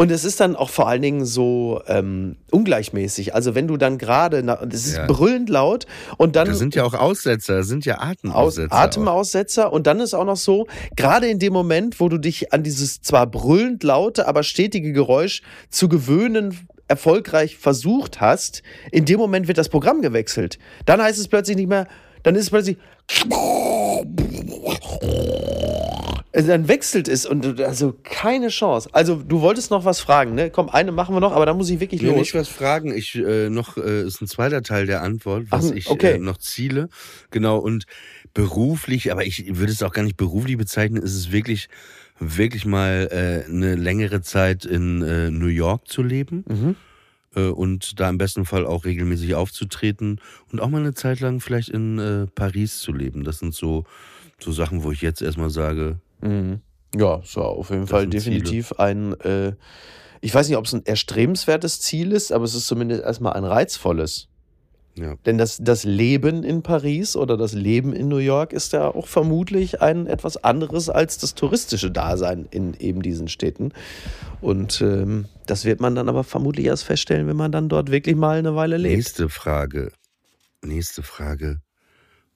[0.00, 3.34] Und es ist dann auch vor allen Dingen so ähm, ungleichmäßig.
[3.34, 5.06] Also wenn du dann gerade, das ist Ja.
[5.06, 5.84] brüllend laut
[6.16, 8.72] und dann Da sind ja auch Aussetzer, da sind ja aus, Atemaussetzer.
[8.74, 8.78] auch.
[8.80, 12.62] Atemaussetzer und dann ist auch noch so, gerade in dem Moment, wo du dich an
[12.62, 16.56] dieses zwar brüllend laute, aber stetige Geräusch zu gewöhnen,
[16.88, 20.58] erfolgreich versucht hast, in dem Moment wird das Programm gewechselt.
[20.86, 21.86] Dann heißt es plötzlich nicht mehr,
[22.22, 22.78] dann ist es plötzlich
[26.32, 28.88] also dann wechselt es und du- also keine Chance.
[28.92, 30.50] Also du wolltest noch was fragen, ne?
[30.50, 32.20] Komm, eine machen wir noch, aber da muss ich wirklich Ich will los.
[32.20, 32.94] nicht was fragen.
[32.96, 36.12] Ich äh, noch äh, ist ein zweiter Teil der Antwort, was Ach, ich okay.
[36.12, 36.88] äh, noch ziele.
[37.30, 37.84] Genau und
[38.34, 41.02] beruflich, aber ich würde es auch gar nicht beruflich bezeichnen.
[41.02, 41.68] Ist es wirklich
[42.18, 46.76] wirklich mal äh, eine längere Zeit in äh, New York zu leben Mhm.
[47.34, 50.20] äh, und da im besten Fall auch regelmäßig aufzutreten
[50.52, 53.24] und auch mal eine Zeit lang vielleicht in äh, Paris zu leben.
[53.24, 53.84] Das sind so
[54.38, 56.60] so Sachen, wo ich jetzt erstmal sage, Mhm.
[56.94, 59.52] Ja, so auf jeden Das Fall definitiv ein, äh,
[60.20, 63.44] ich weiß nicht, ob es ein erstrebenswertes Ziel ist, aber es ist zumindest erstmal ein
[63.44, 64.26] reizvolles.
[64.96, 65.14] ja.
[65.24, 69.06] Denn das, das Leben in Paris oder das Leben in New York ist ja auch
[69.06, 73.72] vermutlich ein etwas anderes als das touristische Dasein in eben diesen Städten.
[74.40, 78.16] Und ähm, das wird man dann aber vermutlich erst feststellen, wenn man dann dort wirklich
[78.16, 78.96] mal eine Weile lebt.
[78.96, 79.92] Nächste Frage.
[80.62, 81.60] Nächste Frage.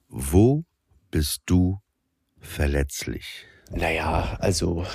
[0.07, 0.63] Wo
[1.11, 1.79] bist du
[2.39, 3.45] verletzlich?
[3.71, 4.85] Naja, also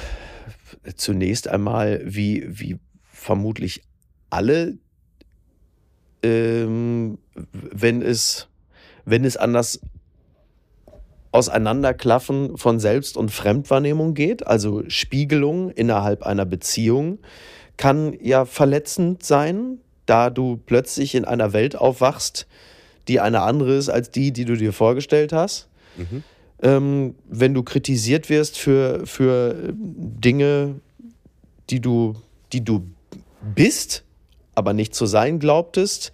[0.97, 3.83] zunächst einmal, wie, wie vermutlich
[4.31, 4.79] alle,
[6.23, 7.19] ähm,
[7.53, 8.49] wenn es,
[9.05, 9.81] wenn es an das
[11.33, 17.19] Auseinanderklaffen von Selbst- und Fremdwahrnehmung geht, also Spiegelung innerhalb einer Beziehung,
[17.77, 22.47] kann ja verletzend sein, da du plötzlich in einer Welt aufwachst,
[23.09, 26.23] die eine andere ist als die, die du dir vorgestellt hast Mhm.
[26.63, 30.81] Ähm, wenn du kritisiert wirst für, für Dinge,
[31.71, 32.15] die du,
[32.53, 32.83] die du
[33.55, 34.05] bist,
[34.55, 36.13] aber nicht zu sein glaubtest.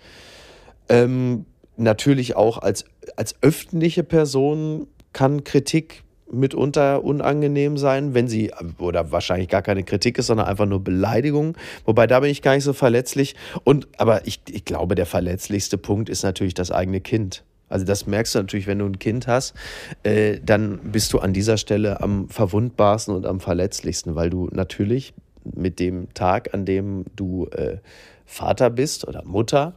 [0.89, 2.85] Ähm, natürlich auch als,
[3.17, 10.19] als öffentliche Person kann Kritik mitunter unangenehm sein, wenn sie, oder wahrscheinlich gar keine Kritik
[10.19, 11.57] ist, sondern einfach nur Beleidigung.
[11.85, 13.37] Wobei da bin ich gar nicht so verletzlich.
[13.65, 17.45] Und, aber ich, ich glaube, der verletzlichste Punkt ist natürlich das eigene Kind.
[17.69, 19.55] Also das merkst du natürlich, wenn du ein Kind hast,
[20.03, 25.15] äh, dann bist du an dieser Stelle am verwundbarsten und am verletzlichsten, weil du natürlich
[25.45, 27.79] mit dem Tag, an dem du äh,
[28.25, 29.75] Vater bist oder Mutter,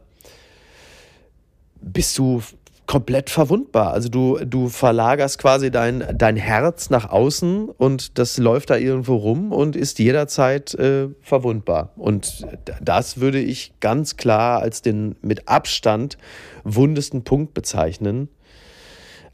[1.81, 2.41] bist du
[2.89, 3.93] komplett verwundbar.
[3.93, 9.15] Also du, du verlagerst quasi dein, dein Herz nach außen und das läuft da irgendwo
[9.15, 11.93] rum und ist jederzeit äh, verwundbar.
[11.97, 12.47] Und
[12.81, 16.17] das würde ich ganz klar als den mit Abstand
[16.63, 18.27] wundesten Punkt bezeichnen.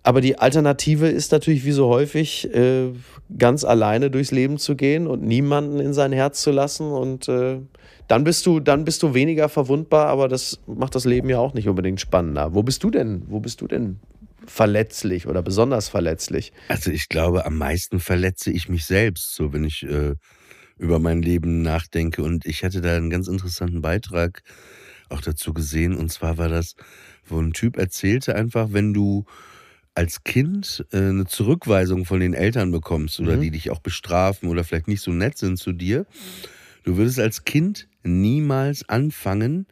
[0.04, 2.92] Aber die Alternative ist natürlich wie so häufig, äh,
[3.40, 7.60] ganz alleine durchs Leben zu gehen und niemanden in sein Herz zu lassen und äh,
[8.08, 11.54] dann bist du, dann bist du weniger verwundbar, aber das macht das Leben ja auch
[11.54, 12.54] nicht unbedingt spannender.
[12.54, 13.24] Wo bist du denn?
[13.28, 14.00] Wo bist du denn
[14.46, 16.54] verletzlich oder besonders verletzlich?
[16.68, 20.14] Also ich glaube, am meisten verletze ich mich selbst, so wenn ich äh,
[20.78, 22.22] über mein Leben nachdenke.
[22.22, 24.44] Und ich hatte da einen ganz interessanten Beitrag
[25.10, 25.96] auch dazu gesehen.
[25.96, 26.76] Und zwar war das,
[27.26, 29.26] wo ein Typ erzählte einfach, wenn du
[29.96, 33.42] als Kind äh, eine Zurückweisung von den Eltern bekommst oder Mhm.
[33.42, 36.06] die dich auch bestrafen oder vielleicht nicht so nett sind zu dir,
[36.84, 39.68] du würdest als Kind niemals anfangen,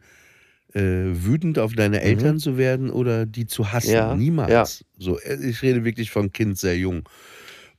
[0.74, 3.90] äh, wütend auf deine Eltern zu werden oder die zu hassen.
[3.90, 3.96] Mhm.
[3.96, 4.50] Ja, niemals.
[4.50, 4.64] ja.
[4.98, 7.08] So, äh, ich rede wirklich vom Kind sehr jung.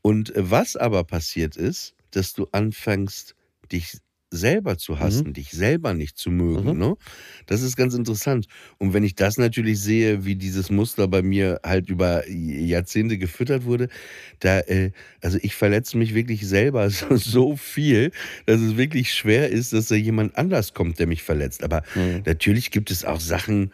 [0.02, 3.36] Und äh, was aber passiert ist, dass du anfängst,
[3.72, 3.98] dich
[4.36, 6.74] selber zu hassen, dich selber nicht zu mögen.
[6.74, 6.78] Mhm.
[6.78, 6.96] Ne?
[7.48, 8.48] Das ist ganz interessant.
[8.78, 13.66] Und wenn ich das natürlich sehe, wie dieses Muster bei mir halt über Jahrzehnte gefüttert
[13.66, 13.90] wurde,
[14.40, 18.12] da, äh, also ich verletze mich wirklich selber so, so viel,
[18.46, 21.64] dass es wirklich schwer ist, dass da jemand anders kommt, der mich verletzt.
[21.64, 22.24] Aber Mhm.
[22.26, 23.72] natürlich gibt es auch Sachen,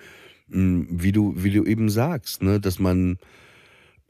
[0.50, 3.18] mh, wie du, wie du eben sagst, ne, dass man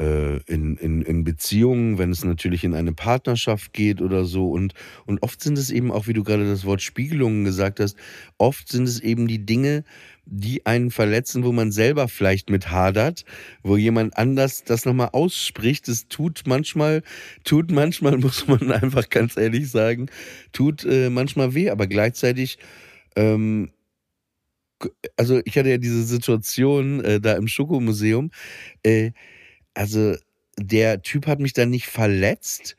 [0.01, 4.49] in, in, in Beziehungen, wenn es natürlich in eine Partnerschaft geht oder so.
[4.49, 4.73] Und,
[5.05, 7.97] und oft sind es eben auch, wie du gerade das Wort Spiegelungen gesagt hast,
[8.37, 9.83] oft sind es eben die Dinge,
[10.25, 13.25] die einen verletzen, wo man selber vielleicht mit hadert,
[13.63, 15.87] wo jemand anders das nochmal ausspricht.
[15.87, 17.03] Das tut manchmal,
[17.43, 20.07] tut manchmal, muss man einfach ganz ehrlich sagen,
[20.51, 22.57] tut äh, manchmal weh, aber gleichzeitig
[23.15, 23.71] ähm,
[25.15, 28.31] also ich hatte ja diese Situation äh, da im Schokomuseum.
[28.83, 29.11] Äh,
[29.73, 30.15] also
[30.57, 32.75] der Typ hat mich dann nicht verletzt,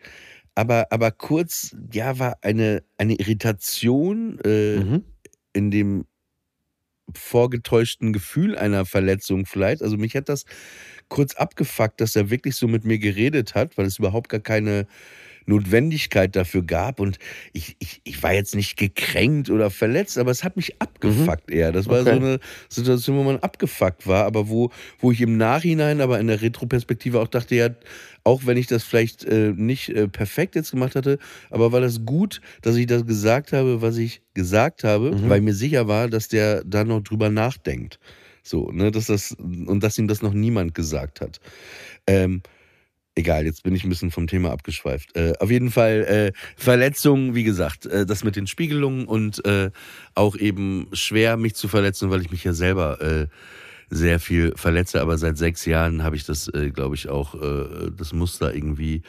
[0.55, 5.05] aber, aber kurz, ja, war eine, eine Irritation äh, Mhm.
[5.55, 6.07] in dem
[7.15, 9.83] vorgetäuschten Gefühl einer Verletzung vielleicht.
[9.83, 10.45] Also mich hat das
[11.09, 14.87] kurz abgefuckt, dass er wirklich so mit mir geredet hat, weil es überhaupt gar keine
[15.47, 17.01] Notwendigkeit dafür gab.
[17.01, 17.19] Und
[17.53, 21.73] ich, ich, ich war jetzt nicht gekränkt oder verletzt, aber es hat mich abgefuckt eher.
[21.73, 22.11] Das war Okay.
[22.11, 22.39] so eine
[22.69, 27.21] Situation, wo man abgefuckt war, aber wo, wo ich im Nachhinein, aber in der Retroperspektive
[27.21, 27.69] auch dachte, ja,
[28.25, 31.19] auch wenn ich das vielleicht äh, nicht äh, perfekt jetzt gemacht hatte,
[31.51, 35.29] aber war das gut, dass ich das gesagt habe, was ich gesagt habe, Mhm.
[35.29, 37.99] weil mir sicher war, dass der da noch drüber nachdenkt.
[38.45, 41.41] So, ne, dass das, und dass ihm das noch niemand gesagt hat.
[42.07, 42.43] Ähm,
[43.15, 45.17] egal, jetzt bin ich ein bisschen vom Thema abgeschweift.
[45.17, 49.71] Äh, auf jeden Fall äh, Verletzungen, wie gesagt, äh, das mit den Spiegelungen und äh,
[50.15, 53.27] auch eben schwer, mich zu verletzen, weil ich mich ja selber äh,
[53.91, 55.01] sehr viel verletze.
[55.01, 57.35] Aber seit sechs Jahren habe ich das, äh, glaube ich, auch
[57.97, 59.03] das Muster irgendwie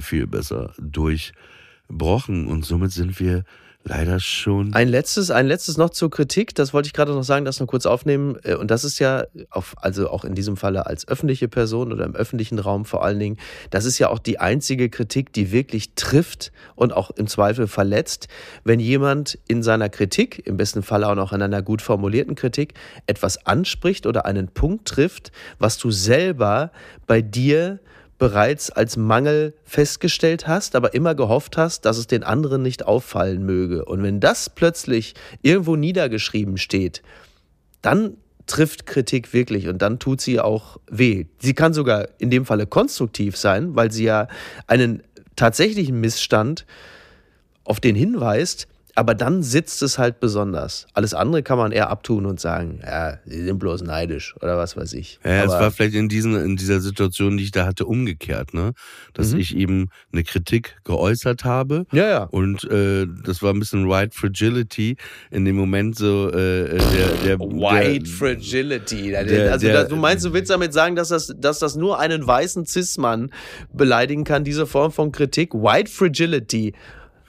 [0.00, 2.46] viel besser durchbrochen.
[2.46, 3.44] Und somit sind wir
[3.84, 4.74] leider schon.
[4.74, 7.66] Ein letztes, ein letztes noch zur Kritik, das wollte ich gerade noch sagen, das noch
[7.66, 8.38] kurz aufnehmen.
[8.42, 12.04] Äh, Und das ist ja, auf, also auch in diesem Falle als öffentliche Person oder
[12.04, 13.38] im öffentlichen Raum vor allen Dingen,
[13.70, 18.28] das ist ja auch die einzige Kritik, die wirklich trifft und auch im Zweifel verletzt,
[18.64, 22.74] wenn jemand in seiner Kritik, im besten Falle auch noch in einer gut formulierten Kritik,
[23.06, 26.70] etwas anspricht oder einen Punkt trifft, was du selber
[27.06, 27.80] bei dir
[28.22, 33.44] bereits als Mangel festgestellt hast, aber immer gehofft hast, dass es den anderen nicht auffallen
[33.44, 33.84] möge.
[33.84, 37.02] Und wenn das plötzlich irgendwo niedergeschrieben steht,
[37.80, 38.16] dann
[38.46, 41.26] trifft Kritik wirklich und dann tut sie auch weh.
[41.40, 44.28] Sie kann sogar in dem Falle konstruktiv sein, weil sie ja
[44.68, 45.02] einen
[45.34, 46.64] tatsächlichen Missstand
[47.64, 50.86] auf den hinweist, aber dann sitzt es halt besonders.
[50.92, 54.76] Alles andere kann man eher abtun und sagen, ja, sie sind bloß neidisch oder was
[54.76, 55.18] weiß ich.
[55.24, 58.52] Ja, es aber, war vielleicht in, diesen, in dieser Situation, die ich da hatte, umgekehrt,
[58.54, 58.72] ne?
[59.14, 59.38] Dass Mhm.
[59.40, 61.86] ich eben eine Kritik geäußert habe.
[61.92, 62.24] ja, ja.
[62.24, 64.96] Und äh, das war ein bisschen White Fragility
[65.30, 66.78] in dem Moment so äh, der,
[67.24, 69.10] der White der, Fragility.
[69.10, 71.98] der- also der- da, du meinst, du willst damit sagen, dass das, dass das nur
[71.98, 73.30] einen weißen Cis-Mann
[73.72, 75.54] beleidigen kann, diese Form von Kritik?
[75.54, 76.74] White Fragility.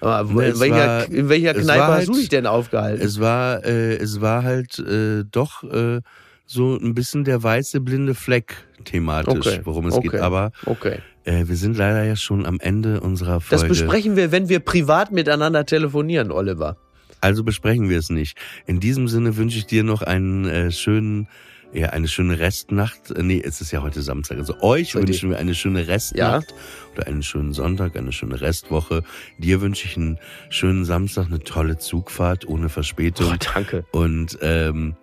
[0.04, 3.06] Aber wo- Ne, in, welcher, war- in welcher Kneipe hast halt- du dich denn aufgehalten?
[3.06, 6.02] Es war, äh, es war halt äh, doch äh,
[6.46, 10.10] so ein bisschen der weiße blinde Fleck thematisch, Okay, worum es okay.
[10.10, 10.20] geht.
[10.22, 11.00] Aber okay.
[11.24, 13.68] äh, wir sind leider ja schon am Ende unserer Das Folge.
[13.70, 16.78] besprechen wir, wenn wir privat miteinander telefonieren, Oliver.
[17.22, 18.38] Also besprechen wir es nicht.
[18.66, 21.28] In diesem Sinne wünsche ich dir noch einen äh, schönen,
[21.74, 23.12] ja, eine schöne Restnacht.
[23.12, 24.38] Äh, Nee, es ist ja heute Samstag.
[24.38, 25.08] Also euch Richtig.
[25.08, 26.54] wünschen wir eine schöne Restnacht
[26.94, 29.04] oder einen schönen Sonntag, eine schöne Restwoche.
[29.38, 30.20] Dir wünsche ich einen
[30.50, 33.32] schönen Samstag, eine tolle Zugfahrt ohne Verspätung.
[33.34, 33.86] Oh, danke.
[33.92, 34.96] Und ähm,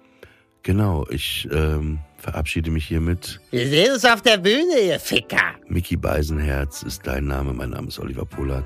[0.62, 3.40] Genau, ich ähm, verabschiede mich hiermit.
[3.50, 5.54] Wir sehen uns auf der Bühne, ihr Ficker.
[5.68, 8.64] Mickey Beisenherz ist dein Name, mein Name ist Oliver Polak.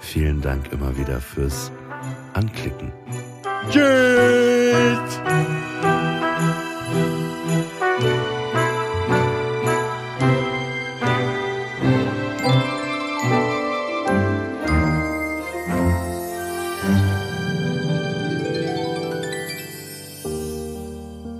[0.00, 1.72] Vielen Dank immer wieder fürs
[2.34, 2.92] Anklicken.
[3.70, 5.20] Tschüss.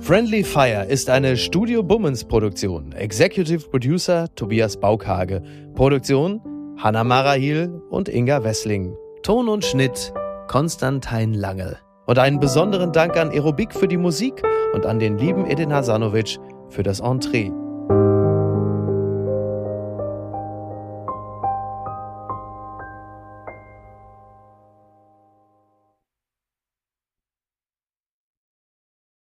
[0.02, 2.90] Friendly Fire ist eine Studio Bummens Produktion.
[2.90, 5.40] Executive Producer Tobias Baukhage.
[5.76, 6.40] Produktion
[6.76, 8.96] Hanna Marahil und Inga Wessling.
[9.22, 10.12] Ton und Schnitt
[10.48, 11.78] Konstantin Lange.
[12.06, 14.42] Und einen besonderen Dank an Aerobik für die Musik
[14.74, 16.36] und an den lieben Edin Hasanovic
[16.68, 17.52] für das Entree.